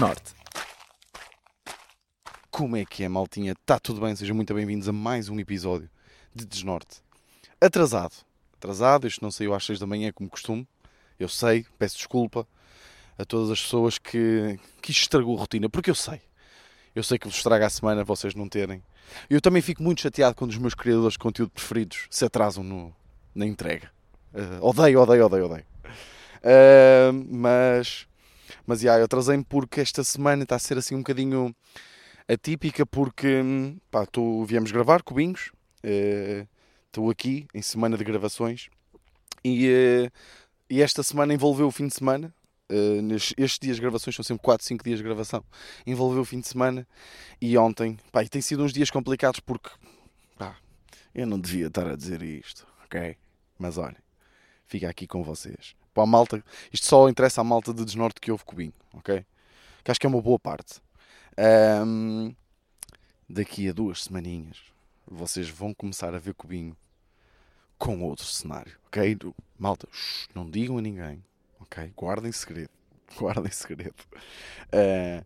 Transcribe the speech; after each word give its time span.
Desnorte. 0.00 0.32
Como 2.50 2.74
é 2.74 2.86
que 2.86 3.04
é, 3.04 3.08
maltinha? 3.08 3.52
Está 3.52 3.78
tudo 3.78 4.00
bem? 4.00 4.16
Sejam 4.16 4.34
muito 4.34 4.54
bem-vindos 4.54 4.88
a 4.88 4.92
mais 4.94 5.28
um 5.28 5.38
episódio 5.38 5.90
de 6.34 6.46
Desnorte. 6.46 7.02
Atrasado. 7.60 8.14
Atrasado, 8.56 9.06
isto 9.06 9.22
não 9.22 9.30
saiu 9.30 9.52
às 9.52 9.62
6 9.66 9.78
da 9.78 9.86
manhã 9.86 10.10
como 10.10 10.30
costume. 10.30 10.66
Eu 11.18 11.28
sei, 11.28 11.66
peço 11.78 11.98
desculpa 11.98 12.48
a 13.18 13.26
todas 13.26 13.50
as 13.50 13.60
pessoas 13.60 13.98
que, 13.98 14.58
que 14.80 14.90
estragou 14.90 15.36
a 15.36 15.40
rotina, 15.40 15.68
porque 15.68 15.90
eu 15.90 15.94
sei. 15.94 16.22
Eu 16.94 17.02
sei 17.02 17.18
que 17.18 17.28
vos 17.28 17.36
estraga 17.36 17.66
a 17.66 17.70
semana 17.70 18.02
vocês 18.02 18.34
não 18.34 18.48
terem. 18.48 18.82
Eu 19.28 19.38
também 19.38 19.60
fico 19.60 19.82
muito 19.82 20.00
chateado 20.00 20.34
quando 20.34 20.52
os 20.52 20.58
meus 20.58 20.72
criadores 20.72 21.12
de 21.12 21.18
conteúdo 21.18 21.50
preferidos 21.50 22.06
se 22.08 22.24
atrasam 22.24 22.64
no, 22.64 22.90
na 23.34 23.44
entrega. 23.44 23.90
Uh, 24.32 24.64
odeio, 24.66 24.98
odeio, 24.98 25.26
odeio, 25.26 25.44
odeio. 25.44 25.66
Uh, 26.42 27.12
mas, 27.28 28.08
mas, 28.70 28.82
yeah, 28.84 29.00
eu 29.00 29.06
atrasei-me 29.06 29.42
porque 29.42 29.80
esta 29.80 30.04
semana 30.04 30.44
está 30.44 30.54
a 30.54 30.58
ser 30.60 30.78
assim 30.78 30.94
um 30.94 30.98
bocadinho 30.98 31.52
atípica 32.28 32.86
porque, 32.86 33.42
pá, 33.90 34.06
tô, 34.06 34.44
viemos 34.44 34.70
gravar 34.70 35.02
cubinhos, 35.02 35.50
estou 36.86 37.08
uh, 37.08 37.10
aqui 37.10 37.48
em 37.52 37.60
semana 37.62 37.98
de 37.98 38.04
gravações 38.04 38.68
e, 39.44 39.66
uh, 39.68 40.12
e 40.70 40.80
esta 40.80 41.02
semana 41.02 41.34
envolveu 41.34 41.66
o 41.66 41.72
fim 41.72 41.88
de 41.88 41.94
semana, 41.94 42.32
Uh, 42.72 43.02
estes 43.36 43.58
dias 43.58 43.74
de 43.78 43.82
gravações 43.82 44.14
são 44.14 44.22
sempre 44.22 44.44
4, 44.44 44.64
5 44.64 44.84
dias 44.84 44.98
de 44.98 45.02
gravação. 45.02 45.42
Envolveu 45.84 46.22
o 46.22 46.24
fim 46.24 46.38
de 46.38 46.46
semana 46.46 46.86
e 47.40 47.58
ontem, 47.58 47.98
pá, 48.12 48.22
e 48.22 48.28
tem 48.28 48.40
sido 48.40 48.62
uns 48.62 48.72
dias 48.72 48.92
complicados 48.92 49.40
porque, 49.40 49.70
pá, 50.38 50.56
eu 51.12 51.26
não 51.26 51.40
devia 51.40 51.66
estar 51.66 51.88
a 51.88 51.96
dizer 51.96 52.22
isto, 52.22 52.64
ok? 52.84 53.16
Mas 53.58 53.76
olha, 53.76 53.96
fica 54.66 54.88
aqui 54.88 55.04
com 55.08 55.24
vocês. 55.24 55.74
Para 55.92 56.04
a 56.04 56.06
malta, 56.06 56.44
isto 56.72 56.86
só 56.86 57.08
interessa 57.08 57.40
à 57.40 57.44
malta 57.44 57.74
de 57.74 57.84
desnorte 57.84 58.20
que 58.20 58.30
houve 58.30 58.44
cubinho, 58.44 58.72
ok? 58.94 59.24
Que 59.82 59.90
acho 59.90 60.00
que 60.00 60.06
é 60.06 60.08
uma 60.08 60.22
boa 60.22 60.38
parte. 60.38 60.80
Um, 61.86 62.34
daqui 63.28 63.68
a 63.68 63.72
duas 63.72 64.04
semaninhas 64.04 64.58
vocês 65.06 65.48
vão 65.48 65.74
começar 65.74 66.14
a 66.14 66.18
ver 66.18 66.34
cubinho 66.34 66.76
com 67.78 68.02
outro 68.02 68.24
cenário, 68.26 68.78
ok? 68.86 69.18
Malta, 69.58 69.88
shh, 69.90 70.28
não 70.34 70.48
digam 70.48 70.78
a 70.78 70.80
ninguém 70.80 71.22
ok? 71.70 71.92
Guardem 71.96 72.32
segredo. 72.32 72.70
Guardem 73.16 73.52
segredo. 73.52 73.94
Uh, 74.66 75.24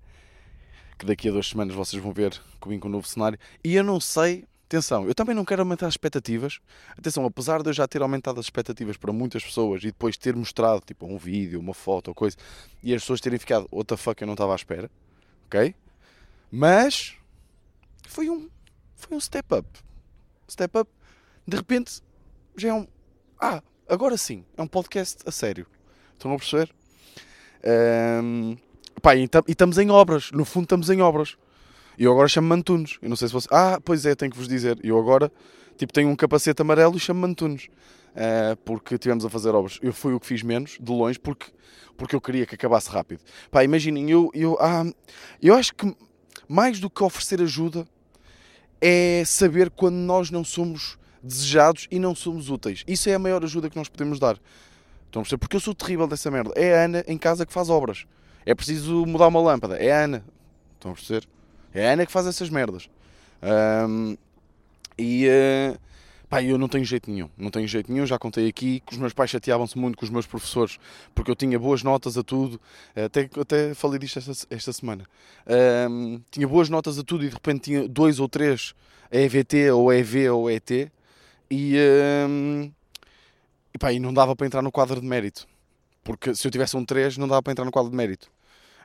que 0.98 1.06
daqui 1.06 1.28
a 1.28 1.32
duas 1.32 1.48
semanas 1.48 1.74
vocês 1.74 2.00
vão 2.02 2.12
ver 2.12 2.40
comigo 2.60 2.82
com 2.82 2.88
um 2.88 2.92
novo 2.92 3.06
cenário. 3.08 3.38
E 3.62 3.74
eu 3.74 3.82
não 3.82 3.98
sei, 3.98 4.44
atenção, 4.74 5.06
eu 5.06 5.14
também 5.14 5.34
não 5.34 5.44
quero 5.44 5.62
aumentar 5.62 5.86
as 5.86 5.94
expectativas. 5.94 6.58
Atenção, 6.98 7.24
apesar 7.24 7.62
de 7.62 7.68
eu 7.68 7.72
já 7.72 7.86
ter 7.86 8.02
aumentado 8.02 8.40
as 8.40 8.46
expectativas 8.46 8.96
para 8.96 9.12
muitas 9.12 9.44
pessoas 9.44 9.82
e 9.82 9.86
depois 9.86 10.16
ter 10.16 10.34
mostrado 10.34 10.82
tipo 10.84 11.06
um 11.06 11.16
vídeo, 11.16 11.60
uma 11.60 11.74
foto 11.74 12.08
ou 12.08 12.14
coisa, 12.14 12.36
e 12.82 12.94
as 12.94 13.02
pessoas 13.02 13.20
terem 13.20 13.38
ficado, 13.38 13.68
what 13.70 13.86
the 13.86 13.96
fuck, 13.96 14.20
eu 14.20 14.26
não 14.26 14.34
estava 14.34 14.52
à 14.52 14.56
espera, 14.56 14.90
ok? 15.46 15.74
Mas 16.50 17.14
foi 18.08 18.28
um, 18.28 18.48
foi 18.96 19.16
um 19.16 19.20
step 19.20 19.54
up. 19.54 19.68
Step 20.48 20.78
up, 20.78 20.90
de 21.46 21.56
repente 21.56 22.02
já 22.56 22.68
é 22.68 22.74
um. 22.74 22.86
Ah, 23.40 23.62
agora 23.88 24.16
sim, 24.16 24.44
é 24.56 24.62
um 24.62 24.68
podcast 24.68 25.22
a 25.26 25.30
sério. 25.30 25.66
Estão 26.12 26.32
a 26.32 26.36
perceber? 26.36 26.74
Um, 28.22 28.56
pá, 29.00 29.14
e 29.16 29.28
estamos 29.48 29.78
em 29.78 29.90
obras. 29.90 30.30
No 30.32 30.44
fundo, 30.44 30.64
estamos 30.64 30.90
em 30.90 31.00
obras. 31.00 31.36
E 31.98 32.04
eu 32.04 32.12
agora 32.12 32.28
chamo-me 32.28 32.54
Antunes. 32.54 32.98
Eu 33.00 33.08
não 33.08 33.16
sei 33.16 33.28
se 33.28 33.34
você. 33.34 33.48
Ah, 33.50 33.78
pois 33.84 34.04
é, 34.06 34.14
tenho 34.14 34.30
que 34.30 34.38
vos 34.38 34.48
dizer. 34.48 34.78
Eu 34.82 34.98
agora 34.98 35.30
tipo, 35.76 35.92
tenho 35.92 36.08
um 36.08 36.16
capacete 36.16 36.60
amarelo 36.62 36.96
e 36.96 37.00
chamo-me 37.00 37.32
Antunes. 37.32 37.68
Uh, 38.14 38.56
porque 38.64 38.96
tivemos 38.96 39.24
a 39.24 39.30
fazer 39.30 39.54
obras. 39.54 39.78
Eu 39.82 39.92
fui 39.92 40.14
o 40.14 40.20
que 40.20 40.26
fiz 40.26 40.42
menos, 40.42 40.78
de 40.80 40.92
longe, 40.92 41.18
porque, 41.18 41.46
porque 41.96 42.14
eu 42.14 42.20
queria 42.20 42.46
que 42.46 42.54
acabasse 42.54 42.88
rápido. 42.88 43.20
Pá, 43.50 43.64
imaginem, 43.64 44.08
eu, 44.08 44.30
eu, 44.32 44.56
ah, 44.60 44.84
eu 45.42 45.54
acho 45.54 45.74
que 45.74 45.96
mais 46.48 46.78
do 46.78 46.88
que 46.88 47.02
oferecer 47.02 47.42
ajuda 47.42 47.84
é 48.80 49.24
saber 49.26 49.68
quando 49.68 49.96
nós 49.96 50.30
não 50.30 50.44
somos 50.44 50.96
desejados 51.22 51.88
e 51.90 51.98
não 51.98 52.14
somos 52.14 52.50
úteis. 52.50 52.84
Isso 52.86 53.08
é 53.08 53.14
a 53.14 53.18
maior 53.18 53.42
ajuda 53.42 53.68
que 53.68 53.76
nós 53.76 53.88
podemos 53.88 54.20
dar. 54.20 54.38
Estão 55.06 55.20
a 55.20 55.24
perceber? 55.24 55.40
Porque 55.40 55.56
eu 55.56 55.60
sou 55.60 55.74
terrível 55.74 56.06
dessa 56.06 56.30
merda. 56.30 56.52
É 56.54 56.78
a 56.78 56.84
Ana 56.84 57.04
em 57.08 57.18
casa 57.18 57.44
que 57.44 57.52
faz 57.52 57.68
obras. 57.68 58.06
É 58.46 58.54
preciso 58.54 59.04
mudar 59.06 59.26
uma 59.26 59.40
lâmpada. 59.40 59.76
É 59.76 59.90
a 59.90 60.04
Ana. 60.04 60.24
Estão 60.74 60.92
a 60.92 60.94
perceber? 60.94 61.26
É 61.74 61.88
a 61.88 61.92
Ana 61.92 62.06
que 62.06 62.12
faz 62.12 62.26
essas 62.26 62.48
merdas. 62.48 62.88
Um, 63.42 64.16
e 64.96 65.26
uh, 65.26 65.78
pá, 66.28 66.42
eu 66.42 66.56
não 66.56 66.68
tenho 66.68 66.84
jeito 66.84 67.10
nenhum. 67.10 67.28
Não 67.36 67.50
tenho 67.50 67.66
jeito 67.66 67.92
nenhum. 67.92 68.06
Já 68.06 68.18
contei 68.18 68.48
aqui 68.48 68.80
que 68.86 68.92
os 68.92 68.98
meus 68.98 69.12
pais 69.12 69.30
chateavam-se 69.30 69.76
muito 69.76 69.98
com 69.98 70.04
os 70.04 70.10
meus 70.10 70.26
professores 70.26 70.78
porque 71.14 71.30
eu 71.30 71.34
tinha 71.34 71.58
boas 71.58 71.82
notas 71.82 72.16
a 72.16 72.22
tudo. 72.22 72.60
Até, 72.94 73.28
até 73.40 73.74
falei 73.74 73.98
disto 73.98 74.18
esta, 74.18 74.46
esta 74.48 74.72
semana. 74.72 75.04
Um, 75.90 76.20
tinha 76.30 76.46
boas 76.46 76.68
notas 76.68 76.98
a 76.98 77.02
tudo 77.02 77.24
e 77.24 77.28
de 77.28 77.34
repente 77.34 77.62
tinha 77.62 77.88
dois 77.88 78.20
ou 78.20 78.28
três 78.28 78.74
EVT 79.10 79.70
ou 79.72 79.92
EV 79.92 80.30
ou 80.30 80.50
ET. 80.50 80.70
E. 81.50 81.76
Um, 82.28 82.70
e 83.74 83.78
pá, 83.78 83.92
e 83.92 83.98
não 83.98 84.14
dava 84.14 84.36
para 84.36 84.46
entrar 84.46 84.62
no 84.62 84.70
quadro 84.70 85.00
de 85.00 85.06
mérito. 85.06 85.48
Porque 86.04 86.34
se 86.34 86.46
eu 86.46 86.50
tivesse 86.50 86.76
um 86.76 86.84
3, 86.84 87.16
não 87.18 87.26
dava 87.26 87.42
para 87.42 87.50
entrar 87.50 87.64
no 87.64 87.72
quadro 87.72 87.90
de 87.90 87.96
mérito. 87.96 88.30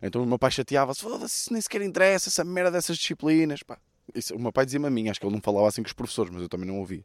Então 0.01 0.23
o 0.23 0.25
meu 0.25 0.39
pai 0.39 0.51
chateava-se, 0.51 1.01
foda-se, 1.01 1.51
nem 1.51 1.61
sequer 1.61 1.81
interessa, 1.81 2.29
essa 2.29 2.43
merda 2.43 2.71
dessas 2.71 2.97
disciplinas. 2.97 3.63
Pá. 3.63 3.77
Isso, 4.13 4.35
o 4.35 4.39
meu 4.39 4.51
pai 4.51 4.65
dizia-me 4.65 4.87
a 4.87 4.89
mim, 4.89 5.09
acho 5.09 5.19
que 5.19 5.25
ele 5.25 5.33
não 5.33 5.41
falava 5.41 5.67
assim 5.67 5.81
com 5.81 5.87
os 5.87 5.93
professores, 5.93 6.31
mas 6.31 6.41
eu 6.41 6.49
também 6.49 6.67
não 6.67 6.79
ouvia. 6.79 7.03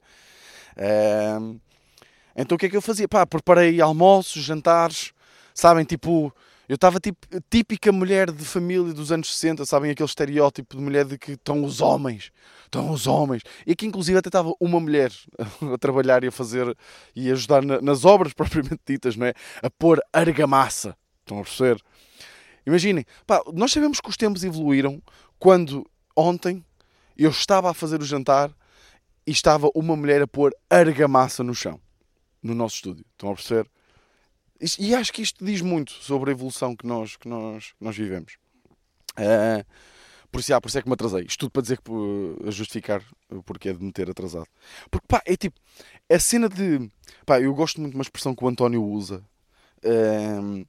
Então 2.36 2.56
o 2.56 2.58
que 2.58 2.66
é 2.66 2.68
que 2.68 2.76
eu 2.76 2.82
fazia? 2.82 3.08
Pá, 3.08 3.26
preparei 3.26 3.80
almoços, 3.80 4.42
jantares, 4.42 5.12
sabem, 5.54 5.84
tipo, 5.84 6.34
eu 6.68 6.76
estava 6.76 6.98
tipo, 6.98 7.18
típica 7.50 7.92
mulher 7.92 8.30
de 8.30 8.44
família 8.44 8.92
dos 8.94 9.12
anos 9.12 9.32
60, 9.34 9.66
sabem? 9.66 9.90
Aquele 9.90 10.08
estereótipo 10.08 10.76
de 10.76 10.82
mulher 10.82 11.04
de 11.04 11.18
que 11.18 11.32
estão 11.32 11.62
os 11.62 11.80
homens, 11.80 12.32
estão 12.64 12.90
os 12.90 13.06
homens. 13.06 13.42
E 13.66 13.72
aqui, 13.72 13.86
inclusive, 13.86 14.18
até 14.18 14.28
estava 14.28 14.52
uma 14.58 14.80
mulher 14.80 15.12
a 15.72 15.78
trabalhar 15.78 16.24
e 16.24 16.28
a 16.28 16.32
fazer 16.32 16.74
e 17.14 17.28
a 17.28 17.34
ajudar 17.34 17.62
na, 17.62 17.80
nas 17.82 18.04
obras 18.04 18.32
propriamente 18.34 18.80
ditas, 18.86 19.14
não 19.14 19.26
é? 19.26 19.34
A 19.62 19.68
pôr 19.68 20.00
argamassa. 20.12 20.96
Estão 21.20 21.38
a 21.38 21.42
perceber? 21.42 21.80
Imaginem, 22.66 23.04
pá, 23.26 23.42
nós 23.52 23.72
sabemos 23.72 24.00
que 24.00 24.08
os 24.08 24.16
tempos 24.16 24.42
evoluíram 24.44 25.02
quando 25.38 25.88
ontem 26.16 26.64
eu 27.16 27.30
estava 27.30 27.70
a 27.70 27.74
fazer 27.74 28.00
o 28.00 28.04
jantar 28.04 28.50
e 29.26 29.30
estava 29.30 29.70
uma 29.74 29.96
mulher 29.96 30.22
a 30.22 30.26
pôr 30.26 30.54
argamassa 30.68 31.42
no 31.42 31.54
chão, 31.54 31.80
no 32.42 32.54
nosso 32.54 32.76
estúdio. 32.76 33.04
Estão 33.12 33.30
a 33.30 33.34
perceber? 33.34 33.68
E 34.78 34.94
acho 34.94 35.12
que 35.12 35.22
isto 35.22 35.44
diz 35.44 35.60
muito 35.60 35.92
sobre 35.92 36.30
a 36.30 36.32
evolução 36.32 36.74
que 36.74 36.86
nós, 36.86 37.16
que 37.16 37.28
nós, 37.28 37.72
que 37.72 37.84
nós 37.84 37.96
vivemos. 37.96 38.36
Uh, 39.18 39.64
por, 40.30 40.40
isso, 40.40 40.54
ah, 40.54 40.60
por 40.60 40.68
isso 40.68 40.78
é 40.78 40.82
que 40.82 40.88
me 40.88 40.94
atrasei. 40.94 41.24
Isto 41.24 41.40
tudo 41.40 41.50
para 41.50 41.62
dizer 41.62 41.78
que 41.78 42.48
a 42.48 42.50
justificar 42.50 43.02
o 43.30 43.42
porquê 43.42 43.72
de 43.72 43.82
me 43.82 43.92
ter 43.92 44.08
atrasado. 44.10 44.46
Porque 44.90 45.06
pá, 45.06 45.22
é 45.26 45.36
tipo, 45.36 45.58
a 46.10 46.18
cena 46.18 46.48
de. 46.48 46.90
Pá, 47.26 47.40
eu 47.40 47.54
gosto 47.54 47.80
muito 47.80 47.92
de 47.92 47.98
uma 47.98 48.02
expressão 48.02 48.34
que 48.34 48.44
o 48.44 48.48
António 48.48 48.82
usa 48.82 49.22
uh, 49.84 50.66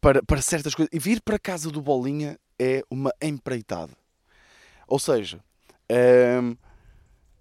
para, 0.00 0.22
para 0.22 0.42
certas 0.42 0.74
coisas. 0.74 0.90
E 0.92 0.98
vir 0.98 1.20
para 1.20 1.38
casa 1.38 1.70
do 1.70 1.82
Bolinha 1.82 2.38
é 2.58 2.82
uma 2.90 3.12
empreitada. 3.20 3.92
Ou 4.86 4.98
seja, 4.98 5.38
uh, 5.90 6.58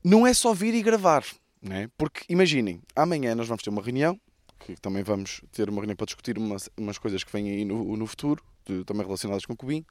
não 0.04 0.26
é 0.26 0.34
só 0.34 0.54
vir 0.54 0.74
e 0.74 0.82
gravar. 0.82 1.24
Né? 1.62 1.90
Porque 1.98 2.22
imaginem, 2.30 2.82
amanhã 2.96 3.34
nós 3.36 3.48
vamos 3.48 3.64
ter 3.64 3.70
uma 3.70 3.82
reunião 3.82 4.20
que 4.60 4.76
também 4.76 5.04
vamos 5.04 5.42
ter 5.52 5.70
uma 5.70 5.80
reunião 5.80 5.96
para 5.96 6.06
discutir 6.06 6.38
umas, 6.38 6.70
umas 6.78 6.98
coisas 6.98 7.24
que 7.24 7.32
vêm 7.32 7.50
aí 7.50 7.66
no, 7.66 7.96
no 7.96 8.06
futuro, 8.06 8.44
de, 8.66 8.84
também 8.84 9.06
relacionadas 9.06 9.46
com 9.46 9.54
o 9.54 9.56
Cubinho. 9.56 9.86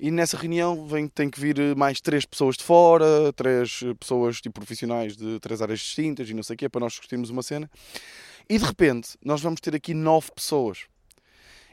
E 0.00 0.10
nessa 0.10 0.36
reunião 0.36 0.86
vem, 0.86 1.08
tem 1.08 1.28
que 1.28 1.40
vir 1.40 1.76
mais 1.76 2.00
três 2.00 2.24
pessoas 2.24 2.56
de 2.56 2.64
fora, 2.64 3.32
três 3.34 3.80
pessoas 3.98 4.40
tipo, 4.40 4.54
profissionais 4.54 5.16
de 5.16 5.40
três 5.40 5.60
áreas 5.60 5.80
distintas 5.80 6.30
e 6.30 6.34
não 6.34 6.42
sei 6.42 6.54
o 6.54 6.56
quê, 6.56 6.68
para 6.68 6.80
nós 6.80 6.92
discutirmos 6.92 7.30
uma 7.30 7.42
cena. 7.42 7.70
E 8.48 8.58
de 8.58 8.64
repente, 8.64 9.10
nós 9.22 9.40
vamos 9.42 9.60
ter 9.60 9.74
aqui 9.74 9.92
nove 9.92 10.30
pessoas. 10.34 10.86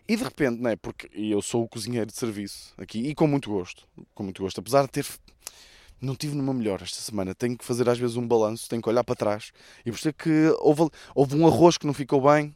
E 0.07 0.15
de 0.15 0.23
repente, 0.23 0.61
não 0.61 0.69
é? 0.69 0.75
Porque 0.75 1.09
eu 1.13 1.41
sou 1.41 1.63
o 1.63 1.67
cozinheiro 1.67 2.05
de 2.05 2.15
serviço 2.15 2.73
aqui 2.77 2.99
e 2.99 3.15
com 3.15 3.25
muito 3.25 3.49
gosto, 3.49 3.87
com 4.13 4.23
muito 4.23 4.41
gosto, 4.41 4.59
apesar 4.59 4.83
de 4.83 4.89
ter 4.89 5.05
não 6.01 6.15
tive 6.15 6.35
numa 6.35 6.53
melhor 6.53 6.81
esta 6.81 6.99
semana. 7.01 7.33
Tenho 7.33 7.57
que 7.57 7.65
fazer 7.65 7.89
às 7.89 7.97
vezes 7.97 8.15
um 8.15 8.27
balanço, 8.27 8.69
tenho 8.69 8.81
que 8.81 8.89
olhar 8.89 9.03
para 9.03 9.15
trás 9.15 9.51
e 9.85 9.91
perceber 9.91 10.13
que 10.13 10.55
houve, 10.59 10.89
houve 11.15 11.35
um 11.35 11.47
arroz 11.47 11.77
que 11.77 11.87
não 11.87 11.93
ficou 11.93 12.21
bem, 12.21 12.55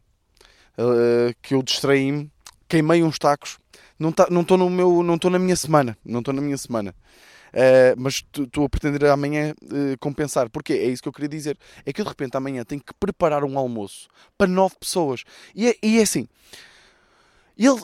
uh, 0.77 1.33
que 1.41 1.55
eu 1.55 1.63
distraí-me, 1.63 2.31
queimei 2.67 3.03
uns 3.03 3.17
tacos. 3.17 3.57
Não 3.97 4.11
tá, 4.11 4.27
estou 4.29 4.57
no 4.57 4.69
meu, 4.69 5.03
não 5.03 5.15
estou 5.15 5.31
na 5.31 5.39
minha 5.39 5.55
semana, 5.55 5.97
não 6.05 6.19
estou 6.19 6.33
na 6.33 6.41
minha 6.41 6.57
semana. 6.57 6.95
Uh, 7.49 7.97
mas 7.97 8.23
estou 8.37 8.65
a 8.65 8.69
pretender 8.69 9.03
amanhã 9.05 9.55
uh, 9.63 9.97
compensar. 9.99 10.49
Porque 10.49 10.73
é 10.73 10.85
isso 10.85 11.01
que 11.01 11.09
eu 11.09 11.13
queria 11.13 11.27
dizer. 11.27 11.57
É 11.85 11.91
que 11.91 11.99
eu 11.99 12.05
de 12.05 12.09
repente 12.09 12.37
amanhã 12.37 12.63
tenho 12.63 12.81
que 12.81 12.93
preparar 12.93 13.43
um 13.43 13.57
almoço 13.57 14.07
para 14.37 14.47
nove 14.47 14.75
pessoas. 14.79 15.23
E 15.55 15.67
é, 15.67 15.75
e 15.81 15.99
é 15.99 16.03
assim, 16.03 16.27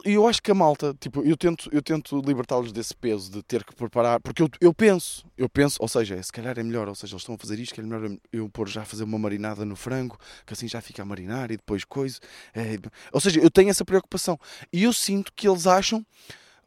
e 0.05 0.13
eu 0.13 0.25
acho 0.25 0.41
que 0.41 0.49
a 0.49 0.55
malta, 0.55 0.95
tipo, 0.97 1.21
eu 1.23 1.35
tento, 1.35 1.69
eu 1.69 1.81
tento 1.81 2.21
libertá-los 2.21 2.71
desse 2.71 2.95
peso 2.95 3.29
de 3.29 3.43
ter 3.43 3.61
que 3.61 3.75
preparar, 3.75 4.21
porque 4.21 4.41
eu, 4.41 4.49
eu 4.61 4.73
penso, 4.73 5.25
eu 5.37 5.49
penso, 5.49 5.77
ou 5.81 5.89
seja, 5.89 6.23
se 6.23 6.31
calhar 6.31 6.57
é 6.57 6.63
melhor, 6.63 6.87
ou 6.87 6.95
seja, 6.95 7.13
eles 7.13 7.23
estão 7.23 7.35
a 7.35 7.37
fazer 7.37 7.59
isto, 7.59 7.73
que 7.73 7.81
é 7.81 7.83
melhor 7.83 8.17
eu 8.31 8.49
pôr 8.49 8.69
já 8.69 8.83
a 8.83 8.85
fazer 8.85 9.03
uma 9.03 9.19
marinada 9.19 9.65
no 9.65 9.75
frango, 9.75 10.17
que 10.45 10.53
assim 10.53 10.65
já 10.65 10.79
fica 10.79 11.01
a 11.01 11.05
marinar 11.05 11.51
e 11.51 11.57
depois 11.57 11.83
coisa. 11.83 12.19
É, 12.53 12.77
ou 13.11 13.19
seja, 13.19 13.41
eu 13.41 13.51
tenho 13.51 13.69
essa 13.69 13.83
preocupação. 13.83 14.39
E 14.71 14.83
eu 14.83 14.93
sinto 14.93 15.33
que 15.35 15.45
eles 15.45 15.67
acham, 15.67 16.05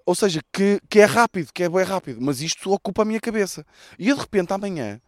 ou 0.04 0.14
seja, 0.14 0.42
que, 0.52 0.78
que 0.90 1.00
é 1.00 1.06
rápido, 1.06 1.50
que 1.50 1.62
é 1.62 1.68
bem 1.70 1.84
rápido, 1.84 2.20
mas 2.20 2.42
isto 2.42 2.70
ocupa 2.70 3.00
a 3.00 3.04
minha 3.06 3.20
cabeça. 3.20 3.64
E 3.98 4.10
eu 4.10 4.16
de 4.16 4.20
repente 4.20 4.52
amanhã 4.52 5.00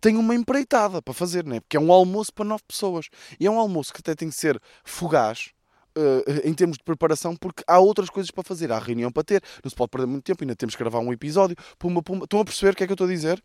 tenho 0.00 0.18
uma 0.18 0.34
empreitada 0.34 1.00
para 1.00 1.14
fazer, 1.14 1.44
né? 1.44 1.60
porque 1.60 1.76
é 1.76 1.80
um 1.80 1.92
almoço 1.92 2.34
para 2.34 2.44
nove 2.44 2.64
pessoas. 2.66 3.08
E 3.38 3.46
é 3.46 3.50
um 3.50 3.60
almoço 3.60 3.92
que 3.92 4.00
até 4.00 4.16
tem 4.16 4.28
que 4.28 4.34
ser 4.34 4.60
fugaz, 4.84 5.52
Uh, 5.96 6.48
em 6.48 6.52
termos 6.52 6.76
de 6.76 6.82
preparação, 6.82 7.36
porque 7.36 7.62
há 7.68 7.78
outras 7.78 8.10
coisas 8.10 8.28
para 8.30 8.42
fazer. 8.42 8.72
Há 8.72 8.78
reunião 8.80 9.12
para 9.12 9.22
ter, 9.22 9.42
não 9.62 9.70
se 9.70 9.76
pode 9.76 9.90
perder 9.90 10.06
muito 10.06 10.24
tempo, 10.24 10.42
ainda 10.42 10.56
temos 10.56 10.74
que 10.74 10.82
gravar 10.82 10.98
um 10.98 11.12
episódio. 11.12 11.56
Pumba, 11.78 12.02
pumba. 12.02 12.24
Estão 12.24 12.40
a 12.40 12.44
perceber 12.44 12.72
o 12.72 12.76
que 12.76 12.82
é 12.82 12.86
que 12.86 12.92
eu 12.92 12.94
estou 12.94 13.06
a 13.06 13.10
dizer? 13.10 13.40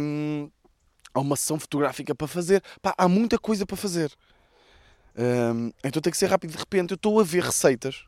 Um, 0.00 0.50
há 1.14 1.20
uma 1.20 1.36
sessão 1.36 1.58
fotográfica 1.58 2.14
para 2.14 2.26
fazer. 2.26 2.62
Pá, 2.82 2.94
há 2.98 3.08
muita 3.08 3.38
coisa 3.38 3.64
para 3.64 3.76
fazer. 3.76 4.12
Um, 5.16 5.72
então 5.84 6.02
tem 6.02 6.10
que 6.10 6.18
ser 6.18 6.26
rápido. 6.26 6.50
De 6.50 6.58
repente, 6.58 6.92
eu 6.92 6.96
estou 6.96 7.20
a 7.20 7.22
ver 7.22 7.44
receitas 7.44 8.04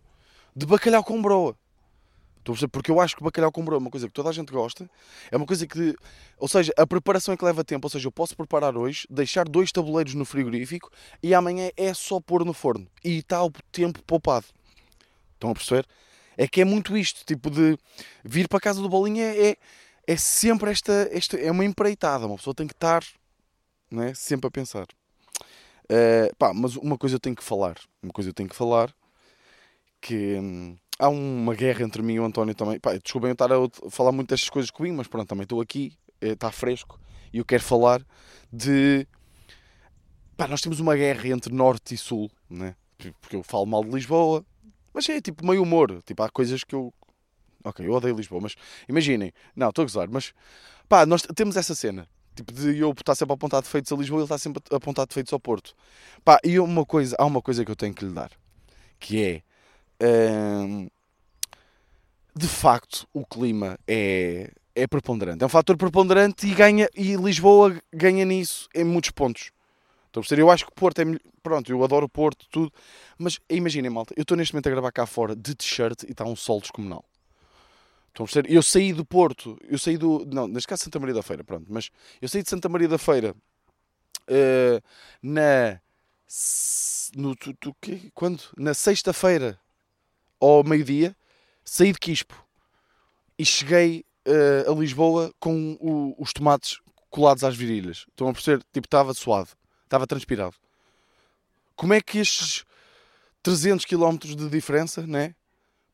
de 0.54 0.66
bacalhau 0.66 1.04
com 1.04 1.20
broa. 1.20 1.56
Porque 2.70 2.90
eu 2.90 3.00
acho 3.00 3.16
que 3.16 3.22
bacalhau 3.22 3.52
com 3.52 3.64
broa 3.64 3.76
é 3.76 3.80
uma 3.80 3.90
coisa 3.90 4.06
que 4.06 4.12
toda 4.12 4.28
a 4.28 4.32
gente 4.32 4.52
gosta. 4.52 4.88
É 5.30 5.36
uma 5.36 5.46
coisa 5.46 5.66
que. 5.66 5.94
Ou 6.38 6.48
seja, 6.48 6.72
a 6.76 6.86
preparação 6.86 7.32
é 7.34 7.36
que 7.36 7.44
leva 7.44 7.62
tempo. 7.62 7.86
Ou 7.86 7.90
seja, 7.90 8.08
eu 8.08 8.12
posso 8.12 8.36
preparar 8.36 8.76
hoje, 8.76 9.06
deixar 9.08 9.48
dois 9.48 9.70
tabuleiros 9.70 10.14
no 10.14 10.24
frigorífico 10.24 10.90
e 11.22 11.34
amanhã 11.34 11.70
é 11.76 11.94
só 11.94 12.20
pôr 12.20 12.44
no 12.44 12.52
forno. 12.52 12.86
E 13.04 13.18
está 13.18 13.44
o 13.44 13.50
tempo 13.70 14.02
poupado. 14.04 14.46
Estão 15.34 15.50
a 15.50 15.54
perceber? 15.54 15.86
É 16.36 16.48
que 16.48 16.60
é 16.60 16.64
muito 16.64 16.96
isto. 16.96 17.24
Tipo 17.24 17.50
de 17.50 17.78
vir 18.24 18.48
para 18.48 18.58
a 18.58 18.60
casa 18.60 18.82
do 18.82 18.88
bolinho 18.88 19.22
é, 19.22 19.50
é, 19.50 19.56
é 20.06 20.16
sempre 20.16 20.70
esta, 20.70 21.08
esta. 21.12 21.36
É 21.36 21.50
uma 21.50 21.64
empreitada. 21.64 22.26
Uma 22.26 22.36
pessoa 22.36 22.54
tem 22.54 22.66
que 22.66 22.74
estar 22.74 23.04
não 23.92 24.02
é? 24.02 24.14
sempre 24.14 24.48
a 24.48 24.50
pensar. 24.50 24.86
Uh, 25.84 26.34
pá, 26.38 26.54
mas 26.54 26.76
uma 26.76 26.96
coisa 26.96 27.16
eu 27.16 27.20
tenho 27.20 27.36
que 27.36 27.44
falar. 27.44 27.76
Uma 28.02 28.12
coisa 28.12 28.30
eu 28.30 28.34
tenho 28.34 28.48
que 28.48 28.56
falar. 28.56 28.92
Que. 30.00 30.38
Hum, 30.38 30.76
há 31.02 31.08
uma 31.08 31.54
guerra 31.54 31.82
entre 31.82 32.00
mim 32.00 32.14
e 32.14 32.20
o 32.20 32.24
António 32.24 32.54
também. 32.54 32.78
Pá, 32.78 32.96
desculpem 32.96 33.30
eu 33.30 33.32
estar 33.32 33.50
a 33.52 33.90
falar 33.90 34.12
muito 34.12 34.28
destas 34.28 34.48
coisas 34.48 34.70
comigo, 34.70 34.96
mas 34.96 35.08
pronto, 35.08 35.28
também 35.28 35.42
estou 35.42 35.60
aqui, 35.60 35.98
está 36.20 36.48
eh, 36.48 36.52
fresco 36.52 37.00
e 37.32 37.38
eu 37.38 37.44
quero 37.44 37.62
falar 37.62 38.06
de. 38.52 39.06
Pá, 40.36 40.46
nós 40.46 40.60
temos 40.60 40.78
uma 40.78 40.94
guerra 40.94 41.28
entre 41.28 41.52
Norte 41.52 41.94
e 41.94 41.98
Sul, 41.98 42.30
né? 42.48 42.76
Porque 43.20 43.34
eu 43.34 43.42
falo 43.42 43.66
mal 43.66 43.82
de 43.82 43.90
Lisboa, 43.90 44.46
mas 44.94 45.08
é 45.08 45.20
tipo 45.20 45.44
meio 45.44 45.62
humor. 45.62 46.00
Tipo, 46.04 46.22
há 46.22 46.30
coisas 46.30 46.62
que 46.62 46.74
eu. 46.74 46.94
Ok, 47.64 47.84
eu 47.86 47.92
odeio 47.92 48.14
Lisboa, 48.14 48.40
mas 48.40 48.54
imaginem, 48.88 49.32
não, 49.54 49.68
estou 49.68 49.82
a 49.82 49.86
gozar, 49.86 50.08
mas 50.08 50.32
pá, 50.88 51.04
nós 51.04 51.22
temos 51.34 51.56
essa 51.56 51.74
cena. 51.74 52.08
Tipo, 52.34 52.52
de 52.52 52.78
eu 52.78 52.90
estar 52.92 53.14
sempre 53.14 53.32
a 53.32 53.34
apontar 53.34 53.60
defeitos 53.60 53.92
a 53.92 53.96
Lisboa 53.96 54.18
e 54.18 54.20
ele 54.20 54.24
está 54.24 54.38
sempre 54.38 54.62
a 54.70 54.76
apontar 54.76 55.06
defeitos 55.06 55.32
ao 55.32 55.40
Porto. 55.40 55.74
Pá, 56.24 56.38
e 56.44 56.58
uma 56.58 56.86
coisa, 56.86 57.14
há 57.18 57.24
uma 57.24 57.42
coisa 57.42 57.64
que 57.64 57.70
eu 57.70 57.76
tenho 57.76 57.92
que 57.92 58.04
lhe 58.04 58.12
dar, 58.12 58.30
que 58.98 59.22
é 59.22 59.42
de 62.34 62.48
facto, 62.48 63.06
o 63.12 63.24
clima 63.26 63.78
é, 63.86 64.50
é 64.74 64.86
preponderante. 64.86 65.42
É 65.42 65.46
um 65.46 65.50
fator 65.50 65.76
preponderante 65.76 66.46
e, 66.46 66.54
ganha, 66.54 66.88
e 66.94 67.14
Lisboa 67.14 67.80
ganha 67.92 68.24
nisso 68.24 68.68
em 68.74 68.84
muitos 68.84 69.10
pontos. 69.10 69.52
Estou 70.06 70.22
a? 70.22 70.40
Eu 70.40 70.50
acho 70.50 70.66
que 70.66 70.72
Porto 70.74 71.00
é. 71.00 71.04
Pronto, 71.42 71.72
eu 71.72 71.82
adoro 71.82 72.08
Porto, 72.08 72.46
tudo. 72.50 72.72
Mas 73.18 73.38
imaginem, 73.48 73.90
malta, 73.90 74.14
eu 74.16 74.22
estou 74.22 74.36
neste 74.36 74.54
momento 74.54 74.66
a 74.66 74.70
gravar 74.70 74.92
cá 74.92 75.06
fora 75.06 75.34
de 75.34 75.54
t-shirt 75.54 76.02
e 76.04 76.12
está 76.12 76.24
um 76.24 76.36
sol 76.36 76.60
descomunal. 76.60 77.04
Estão 78.08 78.24
a 78.24 78.26
perceber? 78.26 78.52
Eu 78.52 78.62
saí 78.62 78.92
do 78.92 79.04
Porto, 79.06 79.58
eu 79.62 79.78
saí 79.78 79.96
do. 79.96 80.26
Não, 80.26 80.46
neste 80.46 80.68
caso 80.68 80.84
Santa 80.84 81.00
Maria 81.00 81.14
da 81.14 81.22
Feira, 81.22 81.42
pronto. 81.42 81.66
Mas 81.70 81.90
eu 82.20 82.28
saí 82.28 82.42
de 82.42 82.50
Santa 82.50 82.68
Maria 82.68 82.88
da 82.88 82.98
Feira 82.98 83.34
uh, 84.28 84.82
na. 85.22 85.80
No, 87.14 87.34
tu, 87.34 87.54
tu, 87.54 87.74
que, 87.80 88.10
quando? 88.14 88.42
Na 88.56 88.74
sexta-feira 88.74 89.58
ao 90.42 90.64
meio-dia, 90.64 91.14
saí 91.64 91.92
de 91.92 91.98
Quispo 92.00 92.34
e 93.38 93.46
cheguei 93.46 94.04
uh, 94.26 94.72
a 94.72 94.74
Lisboa 94.74 95.32
com 95.38 95.78
o, 95.80 96.20
os 96.20 96.32
tomates 96.32 96.80
colados 97.08 97.44
às 97.44 97.56
virilhas. 97.56 98.06
Estão 98.08 98.28
a 98.28 98.32
perceber? 98.32 98.64
Tipo, 98.72 98.86
estava 98.86 99.14
suado, 99.14 99.50
estava 99.84 100.04
transpirado. 100.04 100.56
Como 101.76 101.94
é 101.94 102.00
que 102.00 102.18
estes 102.18 102.64
300 103.42 103.84
km 103.84 104.16
de 104.18 104.48
diferença, 104.48 105.06
né? 105.06 105.34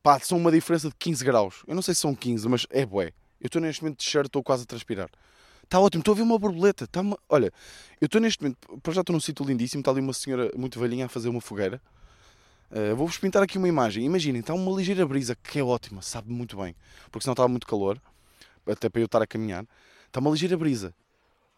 Pá, 0.02 0.18
são 0.18 0.38
uma 0.38 0.50
diferença 0.50 0.88
de 0.88 0.94
15 0.98 1.24
graus. 1.24 1.62
Eu 1.66 1.74
não 1.74 1.82
sei 1.82 1.94
se 1.94 2.00
são 2.00 2.14
15, 2.14 2.48
mas 2.48 2.66
é 2.70 2.86
bué. 2.86 3.12
Eu 3.40 3.46
estou 3.46 3.60
neste 3.60 3.82
momento 3.82 3.98
de 3.98 4.04
shirt, 4.04 4.26
estou 4.26 4.42
quase 4.42 4.62
a 4.62 4.66
transpirar. 4.66 5.10
Está 5.62 5.78
ótimo, 5.78 6.00
estou 6.00 6.12
a 6.12 6.16
ver 6.16 6.22
uma 6.22 6.38
borboleta. 6.38 6.84
Está 6.84 7.02
uma... 7.02 7.18
Olha, 7.28 7.52
eu 8.00 8.06
estou 8.06 8.20
neste 8.20 8.42
momento, 8.42 8.58
já 8.90 9.00
estou 9.00 9.12
num 9.12 9.20
sítio 9.20 9.44
lindíssimo, 9.44 9.82
está 9.82 9.90
ali 9.90 10.00
uma 10.00 10.14
senhora 10.14 10.50
muito 10.56 10.80
velhinha 10.80 11.04
a 11.04 11.08
fazer 11.08 11.28
uma 11.28 11.40
fogueira. 11.40 11.80
Uh, 12.70 12.94
Vou-vos 12.94 13.16
pintar 13.16 13.42
aqui 13.42 13.56
uma 13.56 13.68
imagem. 13.68 14.04
Imaginem, 14.04 14.40
está 14.40 14.52
uma 14.54 14.76
ligeira 14.76 15.06
brisa 15.06 15.34
que 15.34 15.58
é 15.58 15.62
ótima, 15.62 16.02
sabe 16.02 16.30
muito 16.30 16.56
bem, 16.56 16.74
porque 17.10 17.24
senão 17.24 17.32
estava 17.32 17.48
muito 17.48 17.66
calor, 17.66 18.00
até 18.66 18.88
para 18.88 19.00
eu 19.00 19.06
estar 19.06 19.22
a 19.22 19.26
caminhar. 19.26 19.64
Está 20.06 20.20
uma 20.20 20.30
ligeira 20.30 20.56
brisa. 20.56 20.94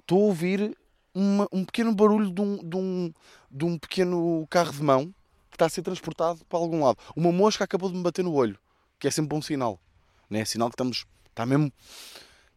Estou 0.01 0.23
a 0.23 0.27
ouvir 0.27 0.77
uma, 1.15 1.49
um 1.53 1.65
pequeno 1.65 1.95
barulho 1.95 2.31
de 2.31 2.41
um, 2.41 2.57
de, 2.69 2.77
um, 2.77 3.13
de 3.51 3.65
um 3.65 3.79
pequeno 3.79 4.47
carro 4.49 4.73
de 4.73 4.83
mão 4.83 5.15
que 5.51 5.57
está 5.57 5.67
a 5.67 5.69
ser 5.69 5.83
transportado 5.83 6.45
para 6.49 6.59
algum 6.59 6.85
lado. 6.85 6.99
Uma 7.17 7.33
mosca 7.33 7.65
acabou 7.65 7.91
de 7.91 7.97
me 7.97 8.03
bater 8.03 8.25
no 8.25 8.33
olho, 8.33 8.59
que 8.99 9.09
é 9.09 9.11
sempre 9.11 9.37
um 9.37 9.43
sinal. 9.43 9.81
Né? 10.29 10.41
É 10.41 10.45
sinal 10.45 10.69
que 10.69 10.75
estamos. 10.75 11.07
Está 11.29 11.45
mesmo, 11.45 11.73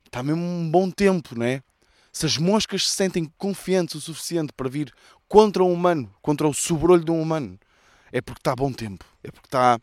está 0.05 0.21
mesmo 0.21 0.43
um 0.43 0.69
bom 0.69 0.91
tempo, 0.91 1.37
né? 1.37 1.63
Se 2.11 2.27
as 2.27 2.37
moscas 2.37 2.87
se 2.87 2.95
sentem 2.95 3.31
confiantes 3.37 3.95
o 3.95 4.01
suficiente 4.01 4.53
para 4.53 4.69
vir 4.69 4.93
contra 5.27 5.63
um 5.63 5.73
humano, 5.73 6.13
contra 6.21 6.47
o 6.47 6.53
sobrolho 6.53 7.03
de 7.03 7.09
um 7.09 7.19
humano, 7.19 7.59
é 8.13 8.21
porque 8.21 8.39
está 8.39 8.55
bom 8.55 8.71
tempo. 8.71 9.03
É 9.23 9.31
porque 9.31 9.47
está. 9.47 9.81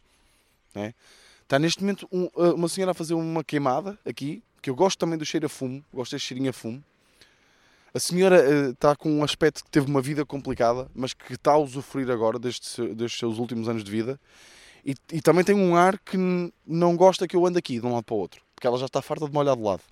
É? 0.76 0.94
Está 1.42 1.58
neste 1.58 1.82
momento 1.82 2.08
um, 2.12 2.26
uh, 2.26 2.54
uma 2.54 2.68
senhora 2.68 2.92
a 2.92 2.94
fazer 2.94 3.14
uma 3.14 3.42
queimada 3.42 3.98
aqui, 4.06 4.40
que 4.62 4.70
eu 4.70 4.74
gosto 4.76 4.96
também 4.96 5.18
do 5.18 5.26
cheiro 5.26 5.46
a 5.46 5.48
fumo, 5.48 5.84
gosto 5.92 6.12
deste 6.12 6.28
cheirinho 6.28 6.50
a 6.50 6.52
fumo. 6.52 6.82
A 7.92 7.98
senhora 7.98 8.40
uh, 8.40 8.70
está 8.70 8.94
com 8.94 9.10
um 9.10 9.24
aspecto 9.24 9.64
que 9.64 9.70
teve 9.70 9.90
uma 9.90 10.00
vida 10.00 10.24
complicada, 10.24 10.88
mas 10.94 11.12
que 11.12 11.34
está 11.34 11.52
a 11.52 11.58
usufruir 11.58 12.08
agora 12.08 12.38
destes, 12.38 12.76
destes 12.94 13.18
seus 13.18 13.38
últimos 13.38 13.68
anos 13.68 13.82
de 13.82 13.90
vida. 13.90 14.18
E, 14.86 14.94
e, 15.12 15.20
também 15.20 15.44
tem 15.44 15.54
um 15.54 15.74
ar 15.74 15.98
que 15.98 16.16
não 16.64 16.96
gosta 16.96 17.26
que 17.26 17.34
eu 17.36 17.44
ande 17.44 17.58
aqui 17.58 17.80
de 17.80 17.86
um 17.86 17.92
lado 17.92 18.04
para 18.04 18.14
o 18.14 18.18
outro, 18.18 18.40
porque 18.54 18.66
ela 18.66 18.78
já 18.78 18.86
está 18.86 19.02
farta 19.02 19.26
de 19.26 19.32
me 19.32 19.38
olhar 19.38 19.56
de 19.56 19.62
lado. 19.62 19.82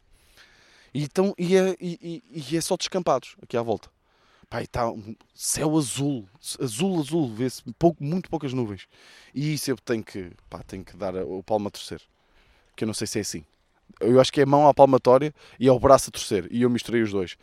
E, 0.95 1.03
então, 1.03 1.35
e, 1.37 1.57
é, 1.57 1.77
e, 1.79 2.23
e 2.31 2.57
é 2.57 2.61
só 2.61 2.77
descampados 2.77 3.37
aqui 3.43 3.57
à 3.57 3.63
volta. 3.63 3.91
Pá, 4.51 4.63
está 4.63 4.91
um 4.91 5.15
céu 5.35 5.77
azul, 5.77 6.27
azul, 6.59 7.01
azul, 7.01 7.35
vê-se 7.35 7.63
pouco, 7.79 8.03
muito 8.03 8.31
poucas 8.31 8.53
nuvens. 8.53 8.89
E 9.35 9.53
isso 9.53 9.71
eu 9.71 9.77
tenho 9.77 10.03
que, 10.03 10.33
pá, 10.49 10.63
tenho 10.63 10.85
que 10.85 10.97
dar 10.97 11.15
o 11.17 11.43
palmo 11.43 11.69
a 11.69 11.71
torcer. 11.71 12.01
Que 12.75 12.85
eu 12.85 12.87
não 12.87 12.95
sei 12.95 13.07
se 13.07 13.19
é 13.19 13.23
assim. 13.23 13.45
Eu 14.01 14.21
acho 14.21 14.33
que 14.33 14.41
é 14.41 14.45
a 14.45 14.47
mão 14.47 14.67
à 14.67 14.73
palmatória 14.73 15.35
e 15.61 15.69
ao 15.69 15.79
braço 15.79 16.09
a 16.09 16.13
torcer. 16.13 16.49
E 16.51 16.63
eu 16.63 16.71
misturei 16.71 17.03
os 17.03 17.11
dois. 17.11 17.37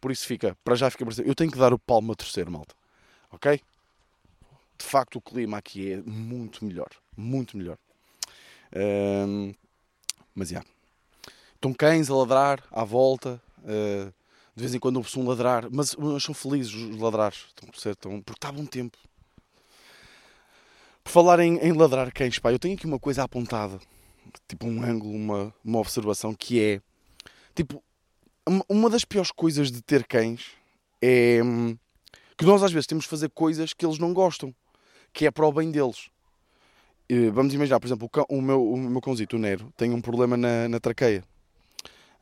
Por 0.00 0.10
isso 0.10 0.26
fica, 0.26 0.56
para 0.64 0.74
já 0.74 0.90
fica 0.90 1.04
Eu 1.24 1.34
tenho 1.34 1.50
que 1.50 1.58
dar 1.58 1.72
o 1.72 1.78
palmo 1.78 2.12
a 2.12 2.14
torcer, 2.14 2.48
malta. 2.50 2.74
Ok? 3.30 3.60
De 4.78 4.84
facto, 4.84 5.16
o 5.16 5.20
clima 5.20 5.58
aqui 5.58 5.92
é 5.92 5.96
muito 6.02 6.64
melhor. 6.64 6.88
Muito 7.16 7.56
melhor. 7.56 7.78
Mas 10.34 10.48
já. 10.48 10.58
Yeah. 10.58 10.70
Estão 11.54 11.74
cães 11.74 12.10
a 12.10 12.14
ladrar 12.14 12.64
à 12.70 12.84
volta. 12.84 13.40
Uh, 13.58 14.12
de 14.60 14.64
vez 14.64 14.74
em 14.74 14.78
quando 14.78 14.98
ouve-se 14.98 15.18
um 15.18 15.26
ladrar, 15.26 15.66
mas, 15.72 15.96
são 16.22 16.34
felizes 16.34 16.74
os 16.74 16.98
ladrar, 16.98 17.32
estão, 17.32 17.92
estão, 17.92 18.20
porque 18.20 18.38
está 18.38 18.52
bom 18.52 18.66
tempo. 18.66 18.98
Por 21.02 21.10
falar 21.10 21.40
em, 21.40 21.56
em, 21.56 21.72
ladrar 21.72 22.12
cães, 22.12 22.38
pá, 22.38 22.52
eu 22.52 22.58
tenho 22.58 22.74
aqui 22.74 22.84
uma 22.84 22.98
coisa 22.98 23.22
apontada, 23.22 23.80
tipo 24.46 24.66
um 24.66 24.82
ângulo, 24.82 25.14
uma, 25.14 25.54
uma 25.64 25.78
observação, 25.78 26.34
que 26.34 26.62
é, 26.62 26.82
tipo, 27.54 27.82
uma 28.68 28.90
das 28.90 29.02
piores 29.02 29.30
coisas 29.30 29.72
de 29.72 29.80
ter 29.80 30.06
cães 30.06 30.48
é 31.00 31.40
hum, 31.42 31.74
que 32.36 32.44
nós 32.44 32.62
às 32.62 32.70
vezes 32.70 32.86
temos 32.86 33.04
de 33.04 33.10
fazer 33.10 33.30
coisas 33.30 33.72
que 33.72 33.86
eles 33.86 33.98
não 33.98 34.12
gostam, 34.12 34.54
que 35.10 35.24
é 35.24 35.30
para 35.30 35.46
o 35.46 35.52
bem 35.52 35.70
deles. 35.70 36.10
Vamos 37.32 37.54
imaginar, 37.54 37.80
por 37.80 37.86
exemplo, 37.86 38.06
o, 38.06 38.10
cão, 38.10 38.26
o 38.28 38.42
meu, 38.42 38.62
o 38.62 38.76
meu 38.76 39.00
cãozito, 39.00 39.36
o 39.36 39.38
Nero, 39.38 39.72
tem 39.74 39.90
um 39.90 40.02
problema 40.02 40.36
na, 40.36 40.68
na 40.68 40.78
traqueia. 40.78 41.24